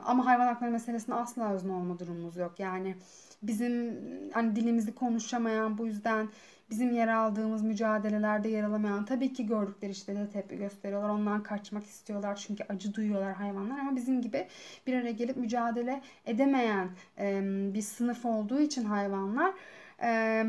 ama 0.04 0.26
hayvan 0.26 0.46
hakları 0.46 0.70
meselesinde 0.70 1.16
asla 1.16 1.52
özne 1.52 1.72
olma 1.72 1.98
durumumuz 1.98 2.36
yok. 2.36 2.60
Yani 2.60 2.96
bizim 3.42 3.98
hani 4.32 4.56
dilimizi 4.56 4.94
konuşamayan 4.94 5.78
bu 5.78 5.86
yüzden 5.86 6.28
bizim 6.70 6.92
yer 6.92 7.08
aldığımız 7.08 7.62
mücadelelerde 7.62 8.48
yer 8.48 8.64
alamayan 8.64 9.04
tabii 9.04 9.32
ki 9.32 9.46
gördükleri 9.46 9.92
işte 9.92 10.16
de 10.16 10.30
tepki 10.30 10.56
gösteriyorlar. 10.56 11.08
Ondan 11.08 11.42
kaçmak 11.42 11.86
istiyorlar 11.86 12.36
çünkü 12.36 12.64
acı 12.68 12.94
duyuyorlar 12.94 13.32
hayvanlar 13.32 13.78
ama 13.78 13.96
bizim 13.96 14.22
gibi 14.22 14.46
bir 14.86 14.94
araya 14.94 15.12
gelip 15.12 15.36
mücadele 15.36 16.02
edemeyen 16.26 16.90
e, 17.18 17.40
bir 17.74 17.82
sınıf 17.82 18.24
olduğu 18.24 18.60
için 18.60 18.84
hayvanlar 18.84 19.54
e, 20.02 20.44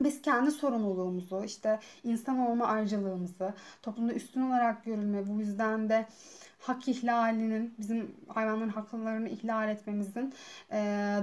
biz 0.00 0.22
kendi 0.22 0.50
sorumluluğumuzu, 0.50 1.42
işte 1.44 1.80
insan 2.04 2.38
olma 2.38 2.66
ayrıcalığımızı, 2.66 3.54
toplumda 3.82 4.12
üstün 4.14 4.40
olarak 4.40 4.84
görülme, 4.84 5.28
bu 5.28 5.40
yüzden 5.40 5.88
de 5.88 6.06
hak 6.58 6.88
ihlalinin, 6.88 7.74
bizim 7.78 8.14
hayvanların 8.28 8.68
haklarını 8.68 9.28
ihlal 9.28 9.68
etmemizin 9.68 10.34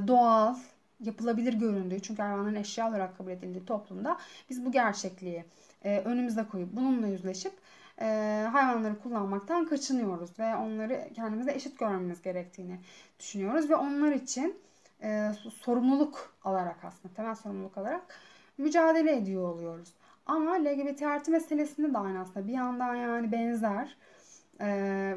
doğal, 0.07 0.55
yapılabilir 1.01 1.53
göründüğü 1.53 1.99
çünkü 1.99 2.21
hayvanların 2.21 2.55
eşya 2.55 2.89
olarak 2.89 3.17
kabul 3.17 3.31
edildiği 3.31 3.65
toplumda 3.65 4.17
biz 4.49 4.65
bu 4.65 4.71
gerçekliği 4.71 5.45
e, 5.83 5.99
önümüze 5.99 6.43
koyup 6.43 6.69
bununla 6.73 7.07
yüzleşip 7.07 7.53
e, 8.01 8.05
hayvanları 8.51 8.99
kullanmaktan 8.99 9.67
kaçınıyoruz 9.67 10.39
ve 10.39 10.55
onları 10.55 11.09
kendimize 11.15 11.51
eşit 11.51 11.79
görmemiz 11.79 12.21
gerektiğini 12.21 12.79
düşünüyoruz 13.19 13.69
ve 13.69 13.75
onlar 13.75 14.11
için 14.11 14.55
e, 15.03 15.31
sorumluluk 15.61 16.33
alarak 16.43 16.77
aslında 16.83 17.13
temel 17.13 17.35
sorumluluk 17.35 17.77
alarak 17.77 18.01
mücadele 18.57 19.15
ediyor 19.17 19.49
oluyoruz. 19.49 19.93
Ama 20.25 20.51
LGBT 20.51 21.01
artı 21.01 21.31
meselesinde 21.31 21.93
de 21.93 21.97
aynı 21.97 22.19
aslında 22.19 22.47
bir 22.47 22.53
yandan 22.53 22.95
yani 22.95 23.31
benzer 23.31 23.97
e, 24.61 25.15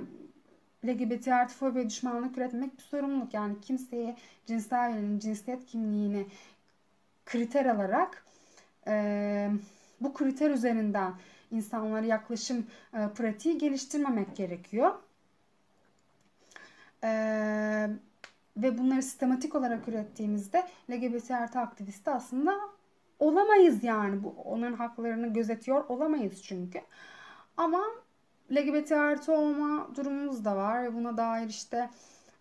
LGBT 0.85 1.29
artı 1.29 1.55
fobi 1.55 1.89
düşmanlık 1.89 2.39
üretmek 2.39 2.79
bir 2.79 2.83
sorumluluk. 2.83 3.35
Yani 3.35 3.61
kimseye 3.61 4.17
cinsel 4.47 4.91
yönelim, 4.91 5.19
cinsiyet 5.19 5.67
kimliğini 5.67 6.27
kriter 7.27 7.67
alarak 7.67 8.25
e, 8.87 9.51
bu 10.01 10.15
kriter 10.15 10.51
üzerinden 10.51 11.13
insanlara 11.51 12.07
yaklaşım 12.07 12.67
e, 12.95 13.09
pratiği 13.09 13.59
geliştirmemek 13.59 14.37
gerekiyor. 14.37 14.95
E, 17.05 17.11
ve 18.57 18.79
bunları 18.79 19.03
sistematik 19.03 19.55
olarak 19.55 19.89
ürettiğimizde 19.89 20.67
LGBT 20.91 21.31
artı 21.31 21.59
aktivisti 21.59 22.11
aslında 22.11 22.61
olamayız 23.19 23.85
yani. 23.85 24.23
Bu, 24.23 24.35
onların 24.45 24.77
haklarını 24.77 25.33
gözetiyor 25.33 25.85
olamayız 25.89 26.43
çünkü. 26.43 26.81
Ama 27.57 27.85
LGBT 28.55 28.93
artı 28.93 29.33
olma 29.33 29.89
durumumuz 29.97 30.45
da 30.45 30.57
var 30.57 30.95
buna 30.95 31.17
dair 31.17 31.49
işte 31.49 31.91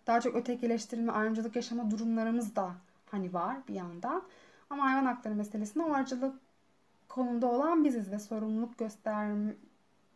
daha 0.06 0.20
çok 0.20 0.36
ötekileştirilme, 0.36 1.12
ayrımcılık 1.12 1.56
yaşama 1.56 1.90
durumlarımız 1.90 2.56
da 2.56 2.72
hani 3.10 3.34
var 3.34 3.56
bir 3.68 3.74
yandan. 3.74 4.22
Ama 4.70 4.84
hayvan 4.84 5.04
hakları 5.04 5.34
meselesinde 5.34 5.84
o 5.84 5.92
ayrımcılık 5.92 6.34
konumda 7.08 7.46
olan 7.46 7.84
biziz 7.84 8.12
ve 8.12 8.18
sorumluluk 8.18 8.78
göster 8.78 9.36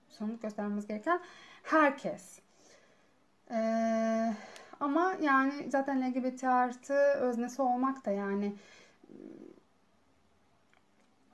sorumluluk 0.09 0.43
göstermemiz 0.43 0.87
gereken 0.87 1.21
herkes. 1.63 2.41
Ee, 3.51 4.35
ama 4.81 5.15
yani 5.21 5.71
zaten 5.71 6.13
LGBT 6.13 6.45
artı 6.45 6.95
öznesi 6.95 7.63
olmak 7.63 8.07
da 8.07 8.11
yani 8.11 8.57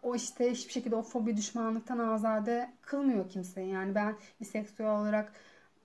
o 0.04 0.14
işte 0.14 0.50
hiçbir 0.50 0.72
şekilde 0.72 0.96
o 0.96 1.02
fobi 1.02 1.36
düşmanlıktan 1.36 1.98
azade 1.98 2.70
kılmıyor 2.82 3.28
kimseyi. 3.28 3.70
Yani 3.70 3.94
ben 3.94 4.16
biseksüel 4.40 4.90
olarak 4.90 5.32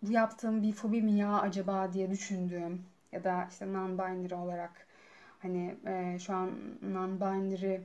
bu 0.03 0.11
yaptığım 0.11 0.63
bir 0.63 0.73
fobi 0.73 1.01
mi 1.01 1.11
ya 1.11 1.39
acaba 1.39 1.93
diye 1.93 2.11
düşündüğüm 2.11 2.81
ya 3.11 3.23
da 3.23 3.47
işte 3.51 3.65
non-binary 3.65 4.35
olarak 4.35 4.87
hani 5.39 5.75
e, 5.85 6.19
şu 6.19 6.33
an 6.33 6.51
non-binary 6.83 7.81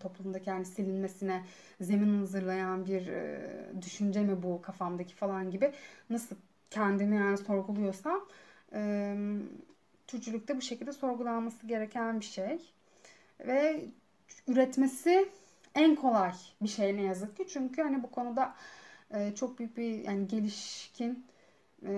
toplumdaki 0.00 0.50
yani 0.50 0.64
silinmesine 0.64 1.44
zemin 1.80 2.18
hazırlayan 2.18 2.86
bir 2.86 3.06
e, 3.06 3.40
düşünce 3.82 4.20
mi 4.22 4.42
bu 4.42 4.62
kafamdaki 4.62 5.14
falan 5.14 5.50
gibi 5.50 5.72
nasıl 6.10 6.36
kendimi 6.70 7.16
yani 7.16 7.38
sorguluyorsam 7.38 8.20
e, 8.72 9.16
Türkçülükte 10.06 10.56
bu 10.56 10.62
şekilde 10.62 10.92
sorgulanması 10.92 11.66
gereken 11.66 12.20
bir 12.20 12.24
şey. 12.24 12.72
Ve 13.40 13.84
üretmesi 14.46 15.28
en 15.74 15.96
kolay 15.96 16.32
bir 16.62 16.68
şey 16.68 16.96
ne 16.96 17.02
yazık 17.02 17.36
ki. 17.36 17.46
Çünkü 17.48 17.82
hani 17.82 18.02
bu 18.02 18.10
konuda 18.10 18.54
e, 19.10 19.34
çok 19.34 19.58
büyük 19.58 19.76
bir 19.76 20.04
yani 20.04 20.28
gelişkin 20.28 21.26
e, 21.86 21.92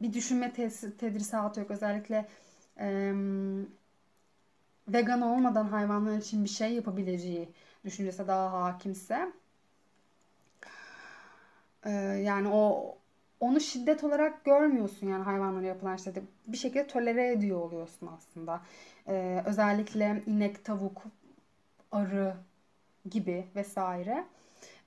bir 0.00 0.12
düşünme 0.12 0.52
tedrisatı 0.98 1.60
yok. 1.60 1.70
Özellikle 1.70 2.28
e, 2.80 3.12
vegan 4.88 5.20
olmadan 5.20 5.64
hayvanlar 5.64 6.18
için 6.18 6.44
bir 6.44 6.48
şey 6.48 6.72
yapabileceği 6.72 7.48
düşüncesi 7.84 8.28
daha 8.28 8.62
hakimse 8.62 9.32
yani 12.24 12.48
o 12.48 12.96
onu 13.40 13.60
şiddet 13.60 14.04
olarak 14.04 14.44
görmüyorsun 14.44 15.06
yani 15.06 15.24
hayvanlara 15.24 15.66
yapılan 15.66 15.96
şiddeti. 15.96 16.22
Bir 16.46 16.56
şekilde 16.56 16.86
tolere 16.86 17.32
ediyor 17.32 17.60
oluyorsun 17.60 18.10
aslında. 18.16 18.60
Ee, 19.08 19.42
özellikle 19.46 20.22
inek, 20.26 20.64
tavuk, 20.64 21.02
arı 21.92 22.34
gibi 23.10 23.46
vesaire. 23.56 24.24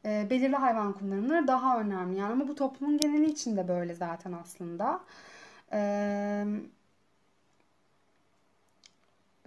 Ee, 0.06 0.28
belirli 0.30 0.56
hayvan 0.56 0.94
kullanımları 0.94 1.48
daha 1.48 1.80
önemli. 1.80 2.18
Yani 2.20 2.32
ama 2.32 2.48
bu 2.48 2.56
toplumun 2.56 2.98
geneli 2.98 3.26
için 3.32 3.58
de 3.58 3.68
böyle 3.68 3.94
zaten 3.96 4.32
aslında. 4.34 5.00
Ee, 5.74 6.46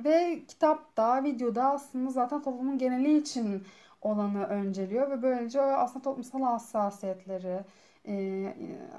ve 0.04 0.42
kitapta, 0.48 1.24
videoda 1.24 1.64
aslında 1.64 2.10
zaten 2.10 2.42
toplumun 2.42 2.78
geneli 2.78 3.18
için 3.18 3.64
olanı 4.02 4.44
önceliyor 4.46 5.10
ve 5.10 5.22
böylece 5.22 5.60
aslında 5.60 6.02
toplumsal 6.02 6.42
hassasiyetleri, 6.42 7.60
e, 8.08 8.54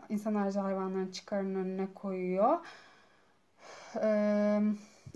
insan 0.10 0.36
harici 0.36 0.60
hayvanların 0.60 1.12
çıkarının 1.12 1.56
önüne 1.56 1.88
koyuyor. 1.96 2.60
E, 4.04 4.62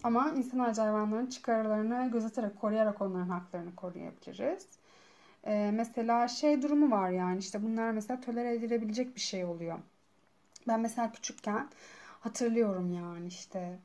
ama 0.03 0.29
insan 0.29 0.59
harici 0.59 0.81
hayvanların 0.81 1.27
çıkarlarını 1.27 2.11
gözeterek, 2.11 2.61
koruyarak 2.61 3.01
onların 3.01 3.29
haklarını 3.29 3.75
koruyabiliriz. 3.75 4.67
E, 5.43 5.71
mesela 5.73 6.27
şey 6.27 6.61
durumu 6.61 6.91
var 6.91 7.09
yani 7.09 7.39
işte 7.39 7.63
bunlar 7.63 7.91
mesela 7.91 8.21
tolere 8.21 8.53
edilebilecek 8.55 9.15
bir 9.15 9.21
şey 9.21 9.45
oluyor. 9.45 9.77
Ben 10.67 10.79
mesela 10.79 11.11
küçükken 11.11 11.67
hatırlıyorum 12.19 12.93
yani 12.93 13.27
işte 13.27 13.79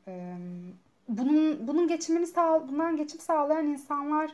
bunun 1.09 1.69
bunun 1.69 1.89
geçimini 1.89 2.27
sağ 2.27 2.69
bundan 2.69 2.97
geçim 2.97 3.21
sağlayan 3.21 3.67
insanlar 3.67 4.31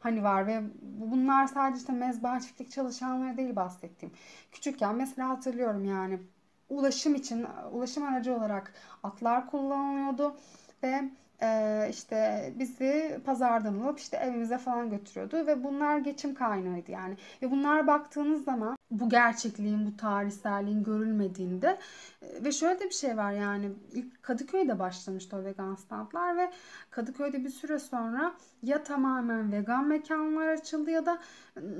hani 0.00 0.22
var 0.24 0.46
ve 0.46 0.62
bunlar 0.82 1.46
sadece 1.46 1.80
işte 1.80 1.92
mezba 1.92 2.40
çiftlik 2.40 2.70
çalışanları 2.70 3.36
değil 3.36 3.56
bahsettiğim. 3.56 4.14
Küçükken 4.52 4.94
mesela 4.94 5.28
hatırlıyorum 5.28 5.84
yani 5.84 6.20
ulaşım 6.68 7.14
için 7.14 7.46
ulaşım 7.72 8.04
aracı 8.04 8.34
olarak 8.36 8.74
atlar 9.02 9.50
kullanılıyordu 9.50 10.36
ve 10.82 11.10
e, 11.42 11.86
işte 11.90 12.52
bizi 12.58 13.20
pazardan 13.24 13.74
alıp 13.78 13.98
işte 13.98 14.16
evimize 14.16 14.58
falan 14.58 14.90
götürüyordu 14.90 15.46
ve 15.46 15.64
bunlar 15.64 15.98
geçim 15.98 16.34
kaynağıydı 16.34 16.90
yani. 16.90 17.16
Ve 17.42 17.50
bunlar 17.50 17.86
baktığınız 17.86 18.44
zaman 18.44 18.79
bu 18.90 19.08
gerçekliğin, 19.08 19.86
bu 19.86 19.96
tarihselliğin 19.96 20.84
görülmediğinde 20.84 21.78
e, 22.22 22.44
ve 22.44 22.52
şöyle 22.52 22.80
de 22.80 22.84
bir 22.84 22.94
şey 22.94 23.16
var 23.16 23.32
yani 23.32 23.70
ilk 23.92 24.22
Kadıköy'de 24.22 24.78
başlamıştı 24.78 25.36
o 25.36 25.44
vegan 25.44 25.74
standlar 25.74 26.36
ve 26.36 26.50
Kadıköy'de 26.90 27.44
bir 27.44 27.50
süre 27.50 27.78
sonra 27.78 28.34
ya 28.62 28.82
tamamen 28.82 29.52
vegan 29.52 29.86
mekanlar 29.86 30.48
açıldı 30.48 30.90
ya 30.90 31.06
da 31.06 31.18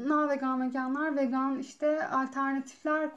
na 0.07 0.29
vegan 0.29 0.59
mekanlar 0.59 1.17
vegan 1.17 1.59
işte 1.59 2.07
alternatifler 2.07 3.11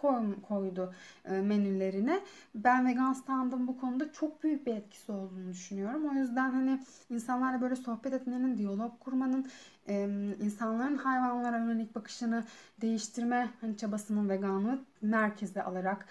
koydu 0.48 0.94
e, 1.26 1.32
menülerine. 1.42 2.20
Ben 2.56 2.88
vegan 2.88 3.14
standın 3.14 3.68
bu 3.68 3.80
konuda 3.80 4.12
çok 4.12 4.44
büyük 4.44 4.68
bir 4.68 4.76
etkisi 4.76 5.12
olduğunu 5.12 5.50
düşünüyorum. 5.50 6.10
O 6.10 6.14
yüzden 6.14 6.52
hani 6.52 6.80
insanlarla 7.10 7.62
böyle 7.62 7.76
sohbet 7.76 8.14
etmenin, 8.14 8.58
diyalog 8.58 9.00
kurmanın, 9.00 9.48
insanların 9.88 10.98
hayvanlara 10.98 11.58
yönelik 11.58 11.96
bakışını 11.96 12.44
değiştirme 12.82 13.50
hani 13.62 13.78
çabasının 13.78 14.30
veganlığı 14.30 14.80
merkeze 15.02 15.64
alarak 15.64 16.06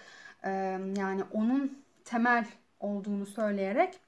yani 0.97 1.23
onun 1.31 1.83
temel 2.05 2.45
olduğunu 2.79 3.25
söyleyerek 3.25 3.99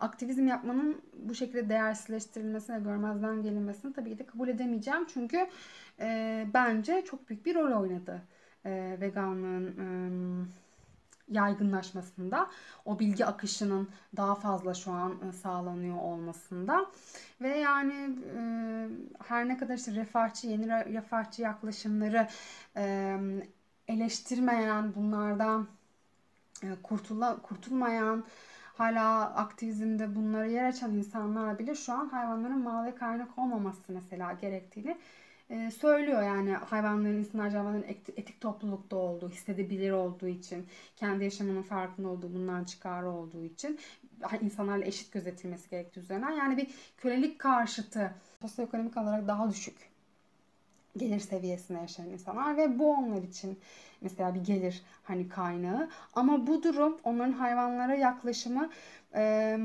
aktivizm 0.00 0.46
yapmanın 0.46 1.02
bu 1.18 1.34
şekilde 1.34 1.68
değersizleştirilmesine, 1.68 2.80
görmezden 2.80 3.42
gelinmesini 3.42 3.92
tabii 3.92 4.10
ki 4.10 4.18
de 4.18 4.26
kabul 4.26 4.48
edemeyeceğim. 4.48 5.06
Çünkü 5.14 5.46
bence 6.54 7.04
çok 7.04 7.28
büyük 7.28 7.46
bir 7.46 7.54
rol 7.54 7.80
oynadı 7.80 8.22
veganlığın 9.00 10.48
yaygınlaşmasında, 11.28 12.50
o 12.84 12.98
bilgi 12.98 13.26
akışının 13.26 13.88
daha 14.16 14.34
fazla 14.34 14.74
şu 14.74 14.92
an 14.92 15.18
e, 15.28 15.32
sağlanıyor 15.32 15.96
olmasında. 15.96 16.86
Ve 17.40 17.58
yani 17.58 18.18
e, 18.36 18.40
her 19.24 19.48
ne 19.48 19.58
kadar 19.58 19.74
işte 19.74 19.94
refahçı, 19.94 20.46
yeni 20.46 20.68
refahçı 20.68 21.42
yaklaşımları 21.42 22.28
e, 22.76 23.16
eleştirmeyen, 23.88 24.94
bunlardan 24.94 25.66
kurtula, 26.82 27.42
kurtulmayan, 27.42 28.24
hala 28.74 29.34
aktivizmde 29.34 30.14
bunları 30.14 30.50
yer 30.50 30.64
açan 30.64 30.92
insanlar 30.92 31.58
bile 31.58 31.74
şu 31.74 31.92
an 31.92 32.08
hayvanların 32.08 32.58
mal 32.58 32.84
ve 32.84 32.94
kaynak 32.94 33.38
olmaması 33.38 33.80
mesela 33.88 34.32
gerektiğini 34.32 34.98
e, 35.50 35.70
söylüyor 35.70 36.22
yani 36.22 36.52
hayvanların, 36.52 37.18
insanlar 37.18 37.50
hayvanların 37.50 37.86
etik 38.16 38.40
toplulukta 38.40 38.96
olduğu, 38.96 39.30
hissedebilir 39.30 39.90
olduğu 39.90 40.28
için, 40.28 40.66
kendi 40.96 41.24
yaşamının 41.24 41.62
farkında 41.62 42.08
olduğu, 42.08 42.34
bundan 42.34 42.64
çıkarı 42.64 43.10
olduğu 43.10 43.44
için 43.44 43.78
insanlarla 44.40 44.84
eşit 44.84 45.12
gözetilmesi 45.12 45.70
gerektiği 45.70 46.00
üzerine. 46.00 46.34
Yani 46.34 46.56
bir 46.56 46.68
kölelik 46.96 47.38
karşıtı 47.38 48.14
sosyoekonomik 48.40 48.96
olarak 48.96 49.28
daha 49.28 49.50
düşük 49.50 49.94
gelir 50.96 51.20
seviyesine 51.20 51.80
yaşayan 51.80 52.08
insanlar 52.08 52.56
ve 52.56 52.78
bu 52.78 52.94
onlar 52.94 53.22
için 53.22 53.58
mesela 54.00 54.34
bir 54.34 54.44
gelir 54.44 54.82
hani 55.02 55.28
kaynağı. 55.28 55.90
Ama 56.14 56.46
bu 56.46 56.62
durum 56.62 56.98
onların 57.04 57.32
hayvanlara 57.32 57.94
yaklaşımı 57.94 58.70
e, 59.14 59.58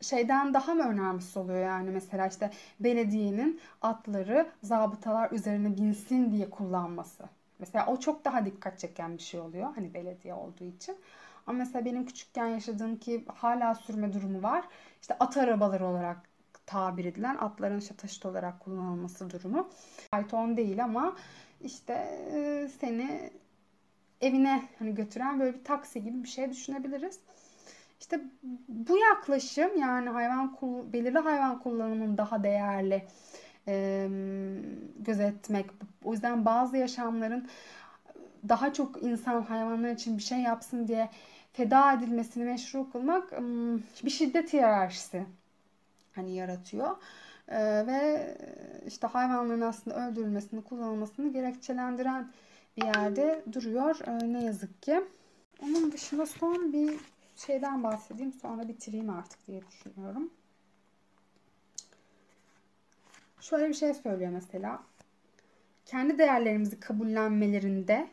şeyden 0.00 0.54
daha 0.54 0.74
mı 0.74 0.88
önemlisi 0.88 1.38
oluyor 1.38 1.60
yani 1.60 1.90
mesela 1.90 2.26
işte 2.26 2.50
belediyenin 2.80 3.60
atları 3.82 4.48
zabıtalar 4.62 5.30
üzerine 5.30 5.76
binsin 5.76 6.32
diye 6.32 6.50
kullanması. 6.50 7.24
Mesela 7.58 7.86
o 7.86 8.00
çok 8.00 8.24
daha 8.24 8.46
dikkat 8.46 8.78
çeken 8.78 9.16
bir 9.18 9.22
şey 9.22 9.40
oluyor 9.40 9.74
hani 9.74 9.94
belediye 9.94 10.34
olduğu 10.34 10.64
için. 10.64 10.96
Ama 11.46 11.58
mesela 11.58 11.84
benim 11.84 12.06
küçükken 12.06 12.46
yaşadığım 12.46 12.96
ki 12.96 13.24
hala 13.34 13.74
sürme 13.74 14.12
durumu 14.12 14.42
var. 14.42 14.64
İşte 15.00 15.16
at 15.20 15.36
arabaları 15.36 15.86
olarak 15.86 16.16
tabir 16.66 17.04
edilen 17.04 17.36
atların 17.36 17.78
işte 17.78 17.94
taşıt 17.96 18.26
olarak 18.26 18.60
kullanılması 18.60 19.30
durumu. 19.30 19.68
Python 20.12 20.56
değil 20.56 20.84
ama 20.84 21.16
işte 21.60 22.18
seni 22.80 23.30
evine 24.20 24.68
hani 24.78 24.94
götüren 24.94 25.40
böyle 25.40 25.58
bir 25.58 25.64
taksi 25.64 26.04
gibi 26.04 26.22
bir 26.22 26.28
şey 26.28 26.50
düşünebiliriz. 26.50 27.20
İşte 28.00 28.20
bu 28.68 28.98
yaklaşım 28.98 29.78
yani 29.78 30.08
hayvan 30.08 30.58
belirli 30.92 31.18
hayvan 31.18 31.58
kullanımının 31.58 32.18
daha 32.18 32.44
değerli 32.44 33.06
e, 33.68 34.08
gözetmek. 34.98 35.66
O 36.04 36.12
yüzden 36.12 36.44
bazı 36.44 36.76
yaşamların 36.76 37.48
daha 38.48 38.72
çok 38.72 39.02
insan 39.02 39.42
hayvanlar 39.42 39.90
için 39.90 40.18
bir 40.18 40.22
şey 40.22 40.38
yapsın 40.38 40.88
diye 40.88 41.10
feda 41.52 41.92
edilmesini 41.92 42.44
meşru 42.44 42.90
kılmak 42.92 43.32
bir 44.04 44.10
şiddet 44.10 44.52
hiyerarşisi 44.52 45.26
hani 46.14 46.34
yaratıyor. 46.34 46.96
Ee, 47.48 47.86
ve 47.86 48.36
işte 48.86 49.06
hayvanların 49.06 49.60
aslında 49.60 50.08
öldürülmesini, 50.08 50.64
kullanılmasını 50.64 51.32
gerekçelendiren 51.32 52.28
bir 52.76 52.84
yerde 52.84 53.42
duruyor. 53.52 53.96
Ee, 54.06 54.32
ne 54.32 54.44
yazık 54.44 54.82
ki. 54.82 55.00
Onun 55.62 55.92
dışında 55.92 56.26
son 56.26 56.72
bir 56.72 56.96
şeyden 57.36 57.82
bahsedeyim 57.82 58.32
sonra 58.32 58.68
bitireyim 58.68 59.10
artık 59.10 59.46
diye 59.46 59.62
düşünüyorum. 59.66 60.30
Şöyle 63.40 63.68
bir 63.68 63.74
şey 63.74 63.94
söylüyor 63.94 64.30
mesela. 64.30 64.82
Kendi 65.86 66.18
değerlerimizi 66.18 66.80
kabullenmelerinde 66.80 68.08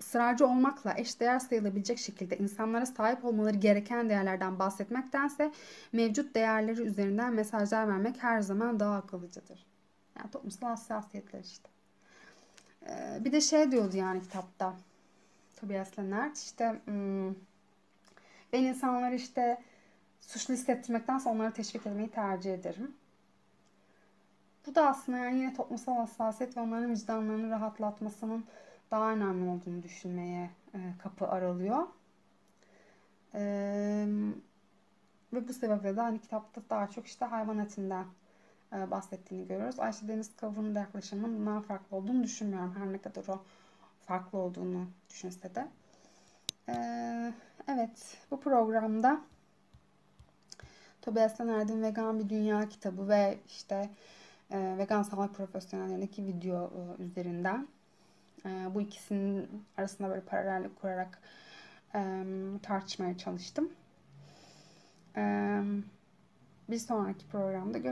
ısrarcı 0.00 0.46
olmakla 0.46 0.94
eşdeğer 0.98 1.38
sayılabilecek 1.38 1.98
şekilde 1.98 2.38
insanlara 2.38 2.86
sahip 2.86 3.24
olmaları 3.24 3.56
gereken 3.56 4.08
değerlerden 4.08 4.58
bahsetmektense 4.58 5.52
mevcut 5.92 6.34
değerleri 6.34 6.82
üzerinden 6.82 7.34
mesajlar 7.34 7.88
vermek 7.88 8.22
her 8.22 8.40
zaman 8.40 8.80
daha 8.80 8.96
akıllıcadır. 8.96 9.66
Yani 10.18 10.30
toplumsal 10.30 10.66
hassasiyetler 10.66 11.40
işte. 11.40 11.68
Ee, 12.86 13.24
bir 13.24 13.32
de 13.32 13.40
şey 13.40 13.72
diyordu 13.72 13.96
yani 13.96 14.22
kitapta. 14.22 14.74
Tobias 15.56 15.98
Lennart 15.98 16.38
işte 16.38 16.80
hmm, 16.84 17.34
ben 18.54 18.62
insanları 18.62 19.14
işte 19.14 19.62
suçlu 20.20 20.54
hissettirmektense 20.54 21.28
onları 21.28 21.52
teşvik 21.52 21.86
etmeyi 21.86 22.10
tercih 22.10 22.54
ederim. 22.54 22.94
Bu 24.66 24.74
da 24.74 24.88
aslında 24.88 25.18
yani 25.18 25.38
yine 25.38 25.54
toplumsal 25.54 25.96
hassasiyet 25.96 26.56
ve 26.56 26.60
onların 26.60 26.90
vicdanlarını 26.90 27.50
rahatlatmasının 27.50 28.44
daha 28.90 29.12
önemli 29.12 29.50
olduğunu 29.50 29.82
düşünmeye 29.82 30.50
e, 30.74 30.78
kapı 31.02 31.28
aralıyor. 31.28 31.86
E, 33.34 33.40
ve 35.32 35.48
bu 35.48 35.52
sebeple 35.52 35.96
de 35.96 36.00
hani 36.00 36.20
kitapta 36.20 36.62
daha 36.70 36.90
çok 36.90 37.06
işte 37.06 37.24
hayvan 37.24 37.58
etinden 37.58 38.04
e, 38.72 38.90
bahsettiğini 38.90 39.48
görüyoruz. 39.48 39.80
Ayşe 39.80 40.08
Deniz 40.08 40.36
Kavur'un 40.36 40.74
da 40.74 40.78
yaklaşımının 40.78 41.38
bundan 41.38 41.62
farklı 41.62 41.96
olduğunu 41.96 42.24
düşünmüyorum. 42.24 42.74
Her 42.78 42.92
ne 42.92 42.98
kadar 42.98 43.28
o 43.28 43.42
farklı 44.06 44.38
olduğunu 44.38 44.86
düşünse 45.10 45.54
de. 45.54 45.68
Evet, 46.68 48.18
bu 48.30 48.40
programda 48.40 49.20
Tobias 51.02 51.40
Erdin 51.40 51.82
Vegan 51.82 52.18
Bir 52.18 52.28
Dünya 52.28 52.68
kitabı 52.68 53.08
ve 53.08 53.38
işte 53.46 53.90
e, 54.50 54.78
vegan 54.78 55.02
sağlık 55.02 55.34
profesyonellerindeki 55.34 56.26
video 56.26 56.64
e, 56.64 57.02
üzerinden 57.02 57.68
e, 58.46 58.48
bu 58.74 58.80
ikisinin 58.80 59.64
arasında 59.76 60.08
böyle 60.08 60.20
paralellik 60.20 60.80
kurarak 60.80 61.18
e, 61.94 62.24
tartışmaya 62.62 63.18
çalıştım. 63.18 63.72
E, 65.16 65.22
bir 66.70 66.78
sonraki 66.78 67.26
programda 67.26 67.78
görüşürüz. 67.78 67.82